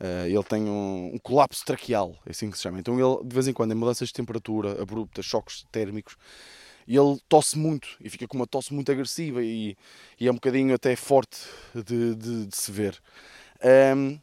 Uh, 0.01 0.27
ele 0.27 0.45
tem 0.45 0.63
um, 0.65 1.13
um, 1.15 1.19
colapso 1.19 1.65
traqueal, 1.65 2.17
é 2.25 2.31
assim 2.31 2.51
que 2.51 2.57
se 2.57 2.63
chama. 2.63 2.79
Então 2.79 2.95
ele, 2.95 3.27
de 3.27 3.35
vez 3.35 3.49
em 3.49 3.53
quando, 3.53 3.73
em 3.73 3.75
mudanças 3.75 4.09
de 4.09 4.15
temperatura 4.15 4.81
abruptas, 4.81 5.25
choques 5.25 5.67
térmicos, 5.73 6.17
ele 6.87 7.21
tosse 7.29 7.59
muito 7.59 7.89
e 8.01 8.09
fica 8.09 8.27
com 8.27 8.37
uma 8.37 8.47
tosse 8.47 8.73
muito 8.73 8.91
agressiva 8.91 9.43
e, 9.43 9.77
e 10.19 10.27
é 10.27 10.31
um 10.31 10.35
bocadinho 10.35 10.75
até 10.75 10.95
forte 10.97 11.41
de, 11.75 12.15
de, 12.15 12.47
de 12.47 12.57
se 12.57 12.71
ver. 12.71 12.99
Um, 13.97 14.19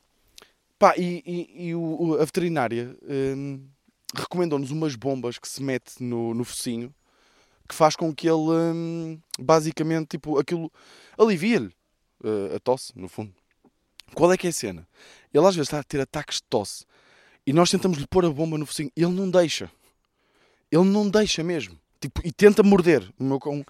pá, 0.80 0.96
e, 0.98 1.22
e, 1.26 1.68
e 1.68 1.76
o, 1.76 2.16
a 2.16 2.26
veterinária 2.26 2.96
um, 3.04 3.68
recomendou-nos 4.16 4.72
umas 4.72 4.96
bombas 4.96 5.38
que 5.38 5.48
se 5.48 5.62
mete 5.62 6.02
no, 6.02 6.34
no 6.34 6.44
focinho 6.46 6.94
que 7.68 7.76
faz 7.76 7.96
com 7.96 8.14
que 8.14 8.28
ele, 8.28 8.36
um, 8.38 9.20
basicamente, 9.40 10.10
tipo, 10.10 10.38
aquilo 10.38 10.72
alivia-lhe 11.18 11.74
uh, 12.24 12.56
a 12.56 12.60
tosse, 12.60 12.94
no 12.96 13.10
fundo. 13.10 13.34
Qual 14.14 14.32
é 14.32 14.38
que 14.38 14.48
é 14.48 14.50
a 14.50 14.54
cena? 14.54 14.88
Ele 15.34 15.46
às 15.46 15.56
vezes 15.56 15.68
está 15.68 15.80
a 15.80 15.84
ter 15.84 16.00
ataques 16.00 16.38
de 16.38 16.44
tosse 16.44 16.86
e 17.46 17.54
nós 17.54 17.70
tentamos 17.70 17.98
lhe 17.98 18.08
pôr 18.08 18.26
a 18.26 18.30
bomba 18.30 18.58
no 18.58 18.66
focinho. 18.66 18.92
Ele 18.96 19.12
não 19.12 19.30
deixa. 19.30 19.72
Ele 20.72 20.86
não 20.86 21.10
deixa 21.10 21.44
mesmo. 21.44 21.80
Tipo, 22.00 22.22
e 22.26 22.32
tenta 22.32 22.64
morder. 22.64 23.08
O 23.20 23.24
meu 23.24 23.40
cão. 23.40 23.64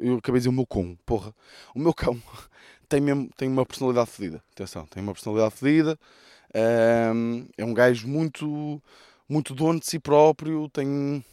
Eu 0.00 0.16
acabei 0.18 0.40
de 0.40 0.40
dizer 0.40 0.48
o 0.48 0.52
meu 0.52 0.66
cão, 0.66 0.98
porra. 1.06 1.34
O 1.74 1.78
meu 1.78 1.94
cão 1.94 2.20
tem 2.88 3.00
mesmo 3.00 3.30
tem 3.36 3.48
uma 3.48 3.64
personalidade 3.64 4.10
fedida. 4.10 4.42
Atenção, 4.52 4.86
tem 4.86 5.02
uma 5.02 5.12
personalidade 5.12 5.54
fedida. 5.54 5.98
É 6.52 7.64
um 7.64 7.74
gajo 7.74 8.08
muito, 8.08 8.82
muito 9.28 9.54
dono 9.54 9.78
de 9.78 9.86
si 9.86 9.98
próprio. 9.98 10.68
Tem, 10.70 11.24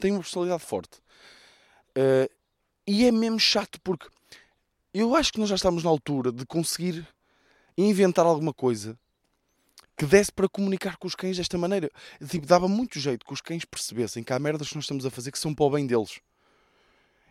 tem 0.00 0.10
uma 0.10 0.20
personalidade 0.20 0.62
forte. 0.62 0.98
Uh, 1.96 2.30
e 2.86 3.04
é 3.04 3.12
mesmo 3.12 3.38
chato 3.38 3.78
porque 3.82 4.08
eu 4.94 5.14
acho 5.14 5.32
que 5.32 5.40
nós 5.40 5.48
já 5.48 5.54
estamos 5.54 5.84
na 5.84 5.90
altura 5.90 6.32
de 6.32 6.44
conseguir 6.46 7.06
inventar 7.76 8.26
alguma 8.26 8.52
coisa 8.52 8.98
que 9.96 10.06
desse 10.06 10.32
para 10.32 10.48
comunicar 10.48 10.96
com 10.96 11.06
os 11.06 11.14
cães 11.14 11.36
desta 11.36 11.56
maneira. 11.58 11.90
Tipo, 12.28 12.46
dava 12.46 12.66
muito 12.66 12.98
jeito 12.98 13.24
que 13.24 13.32
os 13.32 13.40
cães 13.40 13.64
percebessem 13.64 14.22
que 14.22 14.32
há 14.32 14.38
merdas 14.38 14.68
que 14.68 14.74
nós 14.74 14.84
estamos 14.84 15.06
a 15.06 15.10
fazer 15.10 15.30
que 15.30 15.38
são 15.38 15.54
para 15.54 15.64
o 15.64 15.70
bem 15.70 15.86
deles. 15.86 16.20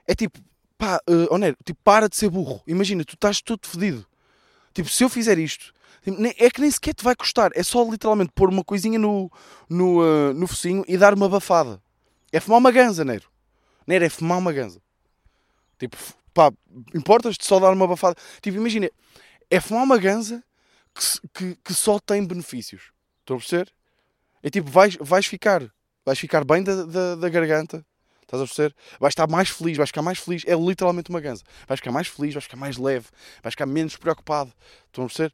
É 0.07 0.15
tipo, 0.15 0.39
pá, 0.77 0.99
uh, 1.09 1.27
oh, 1.29 1.37
Nero, 1.37 1.57
tipo, 1.65 1.79
para 1.83 2.07
de 2.07 2.15
ser 2.15 2.29
burro. 2.29 2.61
Imagina, 2.65 3.03
tu 3.03 3.15
estás 3.15 3.41
todo 3.41 3.67
fedido. 3.67 4.05
Tipo, 4.73 4.89
se 4.89 5.03
eu 5.03 5.09
fizer 5.09 5.37
isto, 5.37 5.73
tipo, 6.01 6.17
é 6.23 6.49
que 6.49 6.61
nem 6.61 6.71
sequer 6.71 6.93
te 6.93 7.03
vai 7.03 7.15
custar. 7.15 7.51
É 7.55 7.63
só 7.63 7.83
literalmente 7.83 8.31
pôr 8.33 8.49
uma 8.49 8.63
coisinha 8.63 8.97
no, 8.97 9.31
no, 9.69 10.01
uh, 10.01 10.33
no 10.33 10.47
focinho 10.47 10.83
e 10.87 10.97
dar 10.97 11.13
uma 11.13 11.27
bafada. 11.27 11.81
É 12.31 12.39
fumar 12.39 12.59
uma 12.59 12.71
ganza, 12.71 13.03
Nero. 13.03 13.29
Nero, 13.85 14.05
é 14.05 14.09
fumar 14.09 14.37
uma 14.37 14.53
ganza. 14.53 14.81
Tipo, 15.77 15.97
pá, 16.33 16.51
importas-te 16.93 17.45
só 17.45 17.59
dar 17.59 17.73
uma 17.73 17.87
bafada. 17.87 18.15
Tipo, 18.41 18.57
imagina, 18.57 18.89
é 19.51 19.59
fumar 19.59 19.83
uma 19.83 19.97
ganza 19.97 20.43
que, 20.95 21.27
que, 21.33 21.55
que 21.63 21.73
só 21.73 21.99
tem 21.99 22.25
benefícios. 22.25 22.91
Estão 23.19 23.35
a 23.35 23.39
perceber? 23.39 23.71
É 24.41 24.49
tipo, 24.49 24.71
vais, 24.71 24.97
vais 24.99 25.27
ficar, 25.27 25.71
vais 26.03 26.17
ficar 26.17 26.43
bem 26.43 26.63
da, 26.63 26.85
da, 26.85 27.15
da 27.15 27.29
garganta, 27.29 27.85
Estás 28.31 28.41
a 28.41 28.45
perceber? 28.45 28.75
Vais 28.97 29.11
estar 29.11 29.27
mais 29.27 29.49
feliz, 29.49 29.75
vais 29.75 29.89
ficar 29.89 30.01
mais 30.01 30.17
feliz. 30.17 30.43
É 30.47 30.55
literalmente 30.55 31.09
uma 31.09 31.19
ganza. 31.19 31.43
Vais 31.67 31.81
ficar 31.81 31.91
mais 31.91 32.07
feliz, 32.07 32.33
vais 32.33 32.45
ficar 32.45 32.55
mais 32.55 32.77
leve, 32.77 33.07
vais 33.43 33.53
ficar 33.53 33.65
menos 33.65 33.97
preocupado. 33.97 34.53
Estão 34.87 35.03
a 35.03 35.07
perceber? 35.07 35.33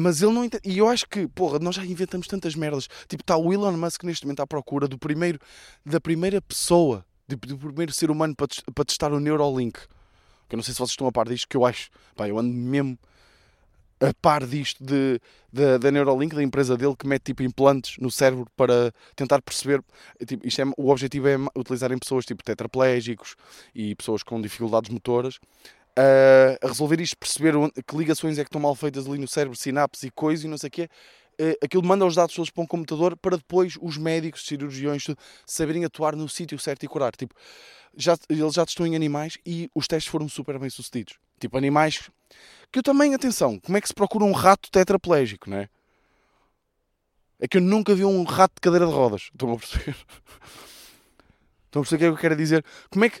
Mas 0.00 0.20
ele 0.20 0.32
não 0.32 0.44
entende. 0.44 0.68
E 0.68 0.78
eu 0.78 0.88
acho 0.88 1.06
que, 1.08 1.28
porra, 1.28 1.60
nós 1.60 1.76
já 1.76 1.84
inventamos 1.84 2.26
tantas 2.26 2.56
merdas. 2.56 2.88
Tipo, 3.08 3.22
está 3.22 3.36
o 3.36 3.52
Elon 3.52 3.76
Musk 3.76 4.02
neste 4.02 4.24
momento 4.26 4.40
à 4.40 4.46
procura 4.48 4.88
do 4.88 4.98
primeiro, 4.98 5.38
da 5.86 6.00
primeira 6.00 6.42
pessoa, 6.42 7.06
do, 7.28 7.36
do 7.36 7.56
primeiro 7.56 7.92
ser 7.92 8.10
humano 8.10 8.34
para, 8.34 8.48
para 8.74 8.84
testar 8.84 9.12
o 9.12 9.20
Neuralink. 9.20 9.78
Que 10.48 10.54
eu 10.54 10.56
não 10.56 10.62
sei 10.62 10.74
se 10.74 10.78
vocês 10.78 10.90
estão 10.90 11.06
a 11.06 11.12
par 11.12 11.28
disto, 11.28 11.48
que 11.48 11.56
eu 11.56 11.64
acho. 11.64 11.90
Pá, 12.16 12.28
eu 12.28 12.38
ando 12.38 12.52
mesmo 12.52 12.98
a 14.00 14.12
par 14.20 14.46
disto 14.46 14.84
de, 14.84 15.20
de, 15.52 15.78
da 15.78 15.90
Neuralink, 15.90 16.34
da 16.34 16.42
empresa 16.42 16.76
dele, 16.76 16.94
que 16.96 17.06
mete 17.06 17.24
tipo 17.24 17.42
implantes 17.42 17.96
no 17.98 18.10
cérebro 18.10 18.46
para 18.56 18.92
tentar 19.16 19.40
perceber. 19.40 19.82
Tipo, 20.26 20.46
isto 20.46 20.60
é, 20.60 20.64
o 20.76 20.90
objetivo 20.90 21.28
é 21.28 21.36
utilizar 21.56 21.92
em 21.92 21.98
pessoas 21.98 22.24
tipo 22.24 22.42
tetraplégicos 22.42 23.36
e 23.74 23.94
pessoas 23.94 24.22
com 24.22 24.40
dificuldades 24.40 24.90
motoras 24.90 25.38
uh, 25.98 26.58
a 26.60 26.68
resolver 26.68 27.00
isto, 27.00 27.16
perceber 27.16 27.56
onde, 27.56 27.72
que 27.82 27.96
ligações 27.96 28.38
é 28.38 28.42
que 28.42 28.48
estão 28.48 28.60
mal 28.60 28.74
feitas 28.74 29.06
ali 29.06 29.18
no 29.18 29.28
cérebro, 29.28 29.56
sinapses 29.56 30.04
e 30.04 30.10
coisas 30.10 30.44
e 30.44 30.48
não 30.48 30.58
sei 30.58 30.68
o 30.68 30.70
quê. 30.70 30.88
Uh, 31.40 31.56
aquilo 31.62 31.84
manda 31.84 32.06
os 32.06 32.14
dados 32.14 32.34
todos 32.34 32.50
para 32.50 32.62
um 32.62 32.66
computador 32.66 33.16
para 33.16 33.36
depois 33.36 33.76
os 33.80 33.96
médicos, 33.96 34.46
cirurgiões, 34.46 35.04
tudo, 35.04 35.18
saberem 35.46 35.84
atuar 35.84 36.14
no 36.14 36.28
sítio 36.28 36.58
certo 36.58 36.84
e 36.84 36.88
curar. 36.88 37.14
Tipo, 37.16 37.34
já, 37.96 38.16
eles 38.28 38.54
já 38.54 38.64
testou 38.64 38.86
em 38.86 38.96
animais 38.96 39.38
e 39.44 39.70
os 39.74 39.86
testes 39.86 40.10
foram 40.10 40.28
super 40.28 40.58
bem 40.58 40.70
sucedidos. 40.70 41.14
Tipo, 41.38 41.56
animais 41.56 42.10
que 42.70 42.78
eu 42.78 42.82
também, 42.82 43.14
atenção, 43.14 43.58
como 43.60 43.78
é 43.78 43.80
que 43.80 43.86
se 43.86 43.94
procura 43.94 44.24
um 44.24 44.32
rato 44.32 44.70
tetraplégico, 44.70 45.48
não 45.48 45.58
é? 45.58 45.68
É 47.38 47.46
que 47.46 47.58
eu 47.58 47.62
nunca 47.62 47.94
vi 47.94 48.04
um 48.04 48.24
rato 48.24 48.54
de 48.56 48.60
cadeira 48.60 48.86
de 48.86 48.92
rodas. 48.92 49.30
Estão 49.32 49.52
a 49.52 49.56
perceber? 49.56 49.94
Estão 51.66 51.82
a 51.82 51.84
perceber 51.84 51.96
o 51.96 51.98
que 51.98 52.04
é 52.04 52.08
que 52.08 52.14
eu 52.14 52.16
quero 52.16 52.36
dizer? 52.36 52.64
Como 52.90 53.04
é 53.04 53.10
que. 53.10 53.20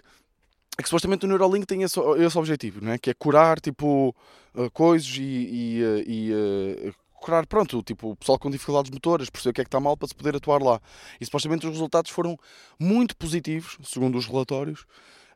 É 0.76 0.82
que 0.82 0.88
supostamente 0.88 1.24
o 1.24 1.28
Neuralink 1.28 1.66
tem 1.66 1.82
esse, 1.82 2.00
esse 2.18 2.36
objetivo, 2.36 2.80
não 2.82 2.90
é? 2.90 2.98
Que 2.98 3.10
é 3.10 3.14
curar, 3.14 3.60
tipo, 3.60 4.14
uh, 4.54 4.70
coisas 4.72 5.08
e. 5.16 5.22
e, 5.22 5.82
uh, 5.84 6.88
e 6.88 6.94
uh, 7.24 7.26
curar, 7.26 7.46
pronto, 7.46 7.82
tipo, 7.82 8.10
o 8.10 8.16
pessoal 8.16 8.38
com 8.38 8.50
dificuldades 8.50 8.90
motoras, 8.90 9.30
perceber 9.30 9.50
o 9.50 9.54
que 9.54 9.60
é 9.62 9.64
que 9.64 9.68
está 9.68 9.80
mal 9.80 9.96
para 9.96 10.08
se 10.08 10.14
poder 10.14 10.36
atuar 10.36 10.62
lá. 10.62 10.80
E 11.20 11.24
supostamente 11.24 11.66
os 11.66 11.72
resultados 11.72 12.10
foram 12.10 12.38
muito 12.78 13.16
positivos, 13.16 13.78
segundo 13.82 14.18
os 14.18 14.26
relatórios, 14.26 14.84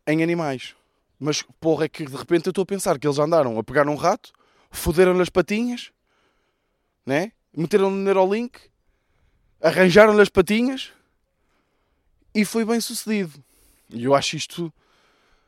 em 0.07 0.23
animais. 0.23 0.75
Mas 1.19 1.43
porra, 1.61 1.87
é 1.87 1.89
que 1.89 2.05
de 2.05 2.17
repente 2.17 2.47
eu 2.47 2.51
estou 2.51 2.63
a 2.63 2.67
pensar 2.67 2.99
que 2.99 3.07
eles 3.07 3.19
andaram 3.19 3.59
a 3.59 3.65
pegar 3.65 3.89
um 3.89 3.97
rato, 3.97 4.33
foderam-lhe 4.71 5.23
as 5.23 5.31
patinhas, 5.31 5.91
né? 7.05 7.33
meteram 7.57 7.91
no 7.91 7.97
Neurolink, 7.97 8.61
arranjaram-lhe 9.61 10.21
as 10.21 10.29
patinhas 10.29 10.93
e 12.35 12.45
foi 12.45 12.65
bem 12.65 12.81
sucedido. 12.81 13.43
E 13.91 14.05
eu 14.05 14.15
acho 14.15 14.37
isto. 14.37 14.73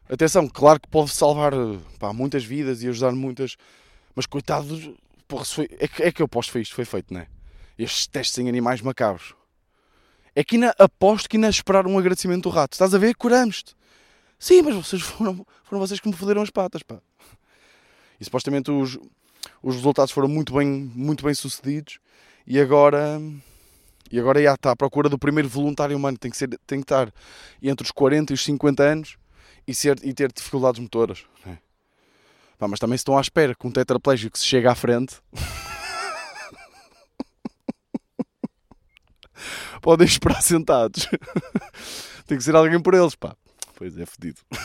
Atenção, 0.09 0.49
claro 0.49 0.81
que 0.81 0.89
pode 0.89 1.11
salvar 1.11 1.53
pá, 1.99 2.13
muitas 2.13 2.45
vidas 2.45 2.83
e 2.83 2.89
ajudar 2.89 3.13
muitas, 3.13 3.57
mas 4.15 4.27
coitado, 4.27 4.97
porra, 5.31 5.45
foi... 5.45 5.69
é, 5.79 5.87
que, 5.87 6.03
é 6.03 6.13
que 6.13 6.21
eu 6.21 6.27
aposto 6.27 6.49
que 6.49 6.53
foi 6.53 6.63
isto 6.63 6.75
foi 6.75 6.85
feito, 6.85 7.15
né? 7.15 7.29
Estes 7.79 8.07
testes 8.09 8.37
em 8.39 8.49
animais 8.49 8.83
macabros. 8.83 9.35
É 10.35 10.45
que 10.45 10.59
aposto 10.79 11.29
que 11.29 11.37
ainda 11.37 11.49
esperaram 11.49 11.91
um 11.93 11.99
agradecimento 11.99 12.43
do 12.43 12.49
rato. 12.51 12.75
Estás 12.75 12.95
a 12.95 12.99
ver? 12.99 13.15
Curamos-te. 13.15 13.75
Sim, 14.39 14.63
mas 14.63 14.75
vocês 14.75 15.03
foram, 15.03 15.47
foram 15.65 15.81
vocês 15.81 16.01
que 16.01 16.09
me 16.09 16.15
foderam 16.15 16.43
as 16.43 16.51
patas, 16.51 16.83
pá. 16.83 17.01
E 18.21 18.25
supostamente 18.25 18.71
os, 18.71 18.99
os 19.63 19.77
resultados 19.77 20.13
foram 20.13 20.29
muito 20.29 20.53
bem, 20.53 20.67
muito 20.95 21.25
bem 21.25 21.33
sucedidos 21.33 21.99
e 22.47 22.61
agora 22.61 23.21
e 24.11 24.19
agora 24.19 24.43
já 24.43 24.55
está 24.55 24.73
à 24.73 24.77
procura 24.77 25.09
do 25.09 25.19
primeiro 25.19 25.49
voluntário 25.49 25.97
humano 25.97 26.19
tem 26.19 26.31
que 26.31 26.37
ser 26.37 26.49
tem 26.67 26.81
que 26.81 26.85
estar 26.85 27.13
entre 27.63 27.85
os 27.85 27.93
40 27.93 28.33
e 28.33 28.35
os 28.35 28.45
50 28.45 28.83
anos 28.83 29.17
e 29.67 29.75
ser 29.75 29.99
e 30.03 30.13
ter 30.13 30.33
dificuldades 30.33 30.81
motoras 30.81 31.25
né? 31.47 31.59
Pá, 32.61 32.69
mas 32.69 32.79
também 32.79 32.95
estão 32.95 33.19
à 33.19 33.21
espera 33.21 33.55
que 33.55 33.67
um 33.67 33.73
tetraplégico 33.73 34.39
se 34.39 34.45
chega 34.45 34.71
à 34.71 34.75
frente 34.77 35.17
podem 39.83 40.07
esperar 40.07 40.43
sentados 40.43 41.09
tem 42.29 42.37
que 42.37 42.45
ser 42.45 42.55
alguém 42.55 42.81
por 42.81 42.95
eles 42.95 43.17
pá 43.17 43.35
Pois 43.81 43.97
é, 43.97 44.05
fedido. 44.05 44.39
uh, 44.53 44.61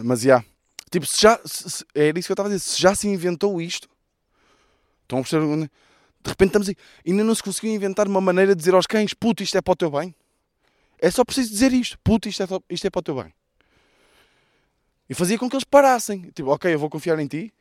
mas 0.02 0.22
já. 0.22 0.26
Yeah. 0.26 0.46
Tipo, 0.90 1.04
se 1.04 1.20
já. 1.20 1.38
Se, 1.44 1.84
era 1.94 2.18
isso 2.18 2.26
que 2.26 2.32
eu 2.32 2.34
estava 2.34 2.48
a 2.48 2.52
dizer. 2.52 2.60
Se 2.60 2.80
já 2.80 2.94
se 2.94 3.06
inventou 3.06 3.60
isto. 3.60 3.90
Estão 5.02 5.18
a 5.18 5.20
perceber? 5.20 5.44
De 5.44 5.68
repente 6.24 6.48
estamos 6.48 6.70
aí. 6.70 6.76
Ainda 7.06 7.22
não 7.22 7.34
se 7.34 7.42
conseguiu 7.42 7.74
inventar 7.74 8.08
uma 8.08 8.22
maneira 8.22 8.54
de 8.54 8.58
dizer 8.58 8.72
aos 8.72 8.86
cães: 8.86 9.12
puto, 9.12 9.42
isto 9.42 9.58
é 9.58 9.60
para 9.60 9.72
o 9.72 9.76
teu 9.76 9.90
bem. 9.90 10.14
É 10.98 11.10
só 11.10 11.22
preciso 11.26 11.50
dizer 11.50 11.74
isto: 11.74 11.98
puto, 12.02 12.26
isto 12.26 12.42
é, 12.42 12.46
isto 12.70 12.86
é 12.86 12.90
para 12.90 13.00
o 13.00 13.02
teu 13.02 13.22
bem. 13.22 13.30
E 15.08 15.14
fazia 15.14 15.38
com 15.38 15.48
que 15.48 15.56
eles 15.56 15.64
parassem. 15.64 16.30
Tipo, 16.34 16.50
ok, 16.50 16.72
eu 16.72 16.78
vou 16.78 16.88
confiar 16.88 17.18
em 17.18 17.26
ti. 17.26 17.52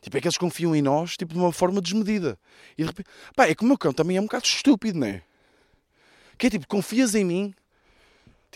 Tipo, 0.00 0.16
é 0.16 0.20
que 0.20 0.28
eles 0.28 0.38
confiam 0.38 0.76
em 0.76 0.82
nós, 0.82 1.16
tipo, 1.16 1.34
de 1.34 1.40
uma 1.40 1.52
forma 1.52 1.80
desmedida. 1.80 2.38
E 2.78 2.82
de 2.82 2.88
repente, 2.88 3.08
pá, 3.34 3.48
é 3.48 3.54
que 3.54 3.64
o 3.64 3.66
meu 3.66 3.76
cão 3.76 3.92
também 3.92 4.16
é 4.16 4.20
um 4.20 4.24
bocado 4.24 4.44
estúpido, 4.44 4.98
não 4.98 5.06
é? 5.06 5.22
Que 6.38 6.46
é 6.46 6.50
tipo, 6.50 6.68
confias 6.68 7.14
em 7.14 7.24
mim, 7.24 7.54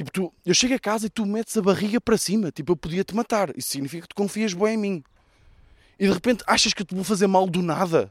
Tipo, 0.00 0.11
tu, 0.11 0.32
eu 0.47 0.54
chego 0.54 0.75
a 0.75 0.78
casa 0.78 1.09
e 1.09 1.11
tu 1.11 1.26
metes 1.26 1.54
a 1.59 1.62
barriga 1.62 2.00
para 2.00 2.16
cima. 2.16 2.50
Tipo, 2.50 2.73
eu 2.73 2.76
podia 2.76 3.04
te 3.04 3.14
matar. 3.14 3.54
Isso 3.54 3.68
significa 3.68 4.02
que 4.02 4.09
tu 4.09 4.14
confias 4.14 4.54
bem 4.54 4.75
em 4.75 4.76
mim. 4.78 5.04
E 5.99 6.06
de 6.06 6.12
repente 6.12 6.42
achas 6.47 6.73
que 6.73 6.80
eu 6.80 6.87
te 6.87 6.94
vou 6.94 7.04
fazer 7.04 7.26
mal 7.26 7.47
do 7.47 7.61
nada. 7.61 8.11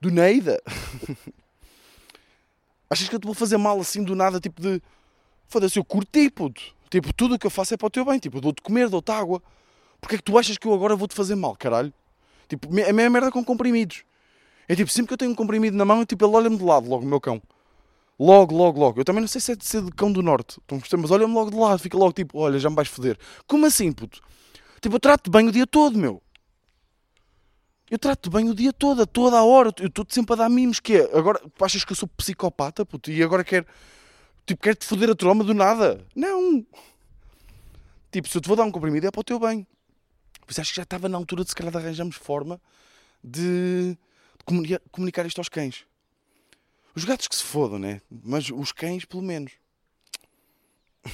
Do 0.00 0.10
nada. 0.10 0.60
achas 2.90 3.08
que 3.08 3.14
eu 3.14 3.20
te 3.20 3.26
vou 3.26 3.34
fazer 3.34 3.56
mal 3.58 3.80
assim 3.80 4.02
do 4.02 4.16
nada, 4.16 4.40
tipo 4.40 4.60
de. 4.60 4.82
Foda-se, 5.46 5.78
eu 5.78 5.84
curti, 5.84 6.28
puto. 6.28 6.74
Tipo, 6.90 7.12
tudo 7.12 7.34
o 7.34 7.38
que 7.38 7.46
eu 7.46 7.50
faço 7.50 7.74
é 7.74 7.76
para 7.76 7.86
o 7.86 7.90
teu 7.90 8.04
bem. 8.04 8.18
Tipo, 8.18 8.40
dou-te 8.40 8.62
comer, 8.62 8.88
dou-te 8.88 9.10
água. 9.10 9.42
Porquê 10.00 10.16
é 10.16 10.18
que 10.18 10.24
tu 10.24 10.38
achas 10.38 10.56
que 10.58 10.66
eu 10.66 10.74
agora 10.74 10.94
vou-te 10.94 11.14
fazer 11.14 11.34
mal, 11.34 11.56
caralho? 11.56 11.92
Tipo, 12.48 12.68
a 12.68 12.92
minha 12.92 13.10
merda 13.10 13.30
com 13.30 13.44
comprimidos. 13.44 14.04
É 14.68 14.74
tipo, 14.74 14.90
sempre 14.90 15.08
que 15.08 15.14
eu 15.14 15.18
tenho 15.18 15.30
um 15.30 15.34
comprimido 15.34 15.76
na 15.76 15.84
mão, 15.84 16.02
é 16.02 16.06
tipo, 16.06 16.24
ele 16.24 16.34
olha-me 16.34 16.56
de 16.56 16.64
lado, 16.64 16.88
logo, 16.88 17.04
o 17.04 17.08
meu 17.08 17.20
cão. 17.20 17.40
Logo, 18.18 18.54
logo, 18.56 18.80
logo. 18.80 19.00
Eu 19.00 19.04
também 19.04 19.20
não 19.20 19.28
sei 19.28 19.40
se 19.40 19.52
é 19.52 19.56
de 19.56 19.64
ser 19.64 19.82
de 19.82 19.90
cão 19.92 20.10
do 20.10 20.22
norte. 20.22 20.58
Mas 20.98 21.10
olha-me 21.10 21.34
logo 21.34 21.50
de 21.50 21.56
lado, 21.56 21.78
fica 21.78 21.96
logo 21.96 22.12
tipo, 22.12 22.38
olha, 22.38 22.58
já 22.58 22.70
me 22.70 22.76
vais 22.76 22.88
foder. 22.88 23.18
Como 23.46 23.66
assim, 23.66 23.92
puto? 23.92 24.20
Tipo, 24.80 24.96
eu 24.96 25.00
trato-te 25.00 25.30
bem 25.30 25.48
o 25.48 25.52
dia 25.52 25.66
todo, 25.66 25.98
meu. 25.98 26.22
Eu 27.90 27.98
trato-te 27.98 28.30
bem 28.30 28.48
o 28.48 28.54
dia 28.54 28.72
todo, 28.72 29.02
a 29.02 29.06
toda 29.06 29.38
a 29.38 29.44
hora. 29.44 29.72
Eu 29.78 29.86
estou-te 29.86 30.14
sempre 30.14 30.32
a 30.32 30.36
dar 30.36 30.48
mimos. 30.48 30.80
Que 30.80 30.96
é? 30.96 31.16
Agora, 31.16 31.40
achas 31.60 31.84
que 31.84 31.92
eu 31.92 31.96
sou 31.96 32.08
psicopata, 32.08 32.84
puto? 32.84 33.10
E 33.10 33.22
agora 33.22 33.44
quero, 33.44 33.66
tipo, 34.46 34.62
quero-te 34.62 34.86
foder 34.86 35.10
a 35.10 35.14
troma 35.14 35.44
do 35.44 35.52
nada? 35.52 36.06
Não. 36.14 36.64
Tipo, 38.10 38.28
se 38.28 38.36
eu 38.38 38.40
te 38.40 38.48
vou 38.48 38.56
dar 38.56 38.64
um 38.64 38.70
comprimido 38.70 39.06
é 39.06 39.10
para 39.10 39.20
o 39.20 39.24
teu 39.24 39.38
bem. 39.38 39.66
Pois 40.46 40.58
acho 40.58 40.70
que 40.70 40.76
já 40.76 40.84
estava 40.84 41.08
na 41.08 41.18
altura 41.18 41.42
de 41.42 41.50
se 41.50 41.56
calhar 41.56 41.72
de 41.72 41.78
arranjarmos 41.78 42.16
forma 42.16 42.60
de, 43.22 43.98
comunicar 44.90 45.26
isto 45.26 45.38
aos 45.38 45.48
cães. 45.48 45.84
Os 46.94 47.04
gatos 47.04 47.28
que 47.28 47.34
se 47.34 47.42
fodam, 47.42 47.78
né? 47.78 48.00
Mas 48.08 48.48
os 48.48 48.72
cães, 48.72 49.04
pelo 49.04 49.22
menos. 49.22 49.52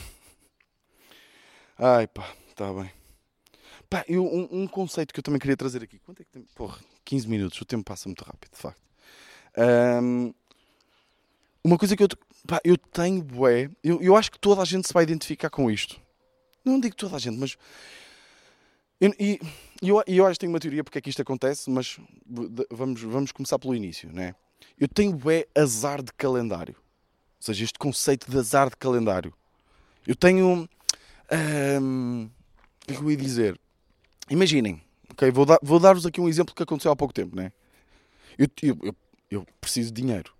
Ai 1.78 2.06
pá, 2.06 2.30
está 2.50 2.72
bem. 2.72 2.92
Pá, 3.88 4.04
eu, 4.06 4.24
um, 4.24 4.62
um, 4.62 4.66
conceito 4.66 5.12
que 5.12 5.18
eu 5.20 5.24
também 5.24 5.40
queria 5.40 5.56
trazer 5.56 5.82
aqui. 5.82 5.98
Quanto 5.98 6.20
é 6.22 6.24
que 6.24 6.30
tem? 6.30 6.46
Porra, 6.54 6.78
15 7.04 7.28
minutos. 7.28 7.60
O 7.60 7.64
tempo 7.64 7.84
passa 7.84 8.08
muito 8.08 8.22
rápido, 8.22 8.52
de 8.52 8.58
facto. 8.58 8.80
Um, 10.02 10.32
uma 11.64 11.78
coisa 11.78 11.96
que 11.96 12.02
eu, 12.02 12.08
pá, 12.46 12.60
eu 12.64 12.76
tenho, 12.76 13.22
bué, 13.22 13.70
eu, 13.82 14.00
eu 14.02 14.16
acho 14.16 14.30
que 14.30 14.38
toda 14.38 14.62
a 14.62 14.64
gente 14.64 14.86
se 14.86 14.92
vai 14.92 15.02
identificar 15.02 15.50
com 15.50 15.70
isto. 15.70 16.00
Não 16.64 16.78
digo 16.78 16.94
toda 16.94 17.16
a 17.16 17.18
gente, 17.18 17.38
mas. 17.38 17.56
Eu, 19.00 19.12
e 19.18 19.40
eu, 19.82 20.02
eu 20.06 20.26
acho 20.26 20.34
que 20.34 20.40
tenho 20.40 20.52
uma 20.52 20.60
teoria 20.60 20.84
porque 20.84 20.98
é 20.98 21.00
que 21.00 21.10
isto 21.10 21.22
acontece, 21.22 21.68
mas 21.68 21.98
vamos, 22.70 23.02
vamos 23.02 23.32
começar 23.32 23.58
pelo 23.58 23.74
início, 23.74 24.12
né? 24.12 24.34
Eu 24.78 24.86
tenho 24.86 25.18
é 25.30 25.46
azar 25.60 26.02
de 26.02 26.12
calendário. 26.12 26.76
Ou 26.76 27.46
seja, 27.46 27.64
este 27.64 27.78
conceito 27.78 28.30
de 28.30 28.38
azar 28.38 28.70
de 28.70 28.76
calendário. 28.76 29.34
Eu 30.06 30.14
tenho. 30.14 30.68
Hum, 31.80 32.30
o 32.82 32.86
que 32.86 32.94
é 32.94 32.96
que 32.96 33.02
eu 33.02 33.10
ia 33.10 33.16
dizer? 33.16 33.60
Imaginem, 34.30 34.80
ok? 35.10 35.30
Vou, 35.30 35.44
dar, 35.44 35.58
vou 35.62 35.80
dar-vos 35.80 36.06
aqui 36.06 36.20
um 36.20 36.28
exemplo 36.28 36.54
que 36.54 36.62
aconteceu 36.62 36.92
há 36.92 36.96
pouco 36.96 37.12
tempo, 37.12 37.34
né? 37.34 37.52
Eu, 38.38 38.46
eu, 38.62 38.78
eu, 38.82 38.96
eu 39.30 39.46
preciso 39.60 39.92
de 39.92 40.00
dinheiro, 40.00 40.32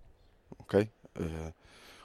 ok? 0.57 0.89
Uh, 1.19 1.53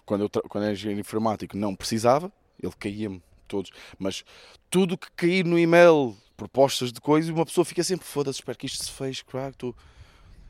quando, 0.09 0.23
eu 0.23 0.31
quando 0.49 0.65
era 0.65 0.73
engenheiro 0.73 1.01
informático 1.01 1.55
não 1.55 1.77
precisava, 1.77 2.33
ele 2.61 2.73
caía-me 2.79 3.23
todos, 3.47 3.71
mas 3.99 4.25
tudo 4.71 4.97
que 4.97 5.11
cair 5.15 5.45
no 5.45 5.59
e-mail, 5.59 6.17
propostas 6.35 6.91
de 6.91 7.01
coisas, 7.01 7.31
uma 7.31 7.45
pessoa 7.45 7.65
fica 7.65 7.85
sempre, 7.85 8.07
foda-se, 8.07 8.41
espero 8.41 8.57
que 8.57 8.67
isto 8.67 8.83
se 8.83 8.91
fez, 8.91 9.23
crack. 9.23 9.75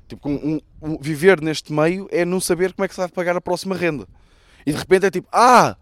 Tipo, 0.07 0.29
um, 0.29 0.61
um, 0.81 0.99
viver 0.99 1.41
neste 1.41 1.73
meio 1.73 2.09
é 2.11 2.25
não 2.25 2.41
saber 2.41 2.73
como 2.73 2.85
é 2.85 2.89
que 2.89 2.95
se 2.95 3.01
vai 3.01 3.09
pagar 3.09 3.37
a 3.37 3.41
próxima 3.41 3.77
renda. 3.77 4.07
E 4.65 4.73
de 4.73 4.79
repente 4.79 5.07
é 5.07 5.11
tipo, 5.11 5.29
ah! 5.33 5.77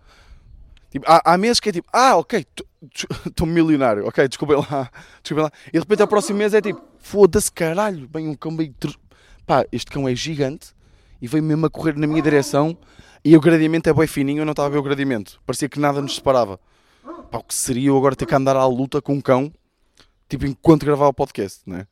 Tipo, 0.90 1.04
há, 1.06 1.34
há 1.34 1.38
meses 1.38 1.60
que 1.60 1.68
é 1.68 1.72
tipo, 1.72 1.88
ah, 1.92 2.16
ok, 2.16 2.44
estou 3.26 3.46
milionário, 3.46 4.06
ok, 4.06 4.26
desculpem 4.26 4.56
lá, 4.56 4.90
desculpem 5.22 5.44
lá. 5.44 5.52
E 5.68 5.72
de 5.72 5.78
repente 5.78 6.02
o 6.02 6.08
próximo 6.08 6.38
mês 6.38 6.54
é 6.54 6.62
tipo, 6.62 6.82
foda-se 6.98 7.52
caralho, 7.52 8.08
bem 8.08 8.26
um 8.26 8.34
cão 8.34 8.50
meio. 8.50 8.74
Pá, 9.46 9.64
este 9.70 9.90
cão 9.90 10.08
é 10.08 10.14
gigante 10.14 10.74
e 11.20 11.28
veio 11.28 11.44
mesmo 11.44 11.66
a 11.66 11.70
correr 11.70 11.96
na 11.96 12.06
minha 12.06 12.22
direção 12.22 12.76
e 13.26 13.36
o 13.36 13.40
gradiamento 13.40 13.90
é 13.90 13.92
bem 13.92 14.06
fininho, 14.06 14.42
eu 14.42 14.44
não 14.44 14.52
estava 14.52 14.68
a 14.68 14.70
ver 14.70 14.78
o 14.78 14.82
gradiamento. 14.84 15.40
Parecia 15.44 15.68
que 15.68 15.80
nada 15.80 16.00
nos 16.00 16.14
separava. 16.14 16.60
Pá, 17.28 17.38
o 17.38 17.42
que 17.42 17.52
seria 17.52 17.88
eu 17.88 17.96
agora 17.98 18.14
ter 18.14 18.24
que 18.24 18.32
andar 18.32 18.54
à 18.54 18.64
luta 18.66 19.02
com 19.02 19.14
um 19.14 19.20
cão, 19.20 19.52
tipo, 20.28 20.46
enquanto 20.46 20.86
gravava 20.86 21.10
o 21.10 21.12
podcast, 21.12 21.60
né? 21.66 21.88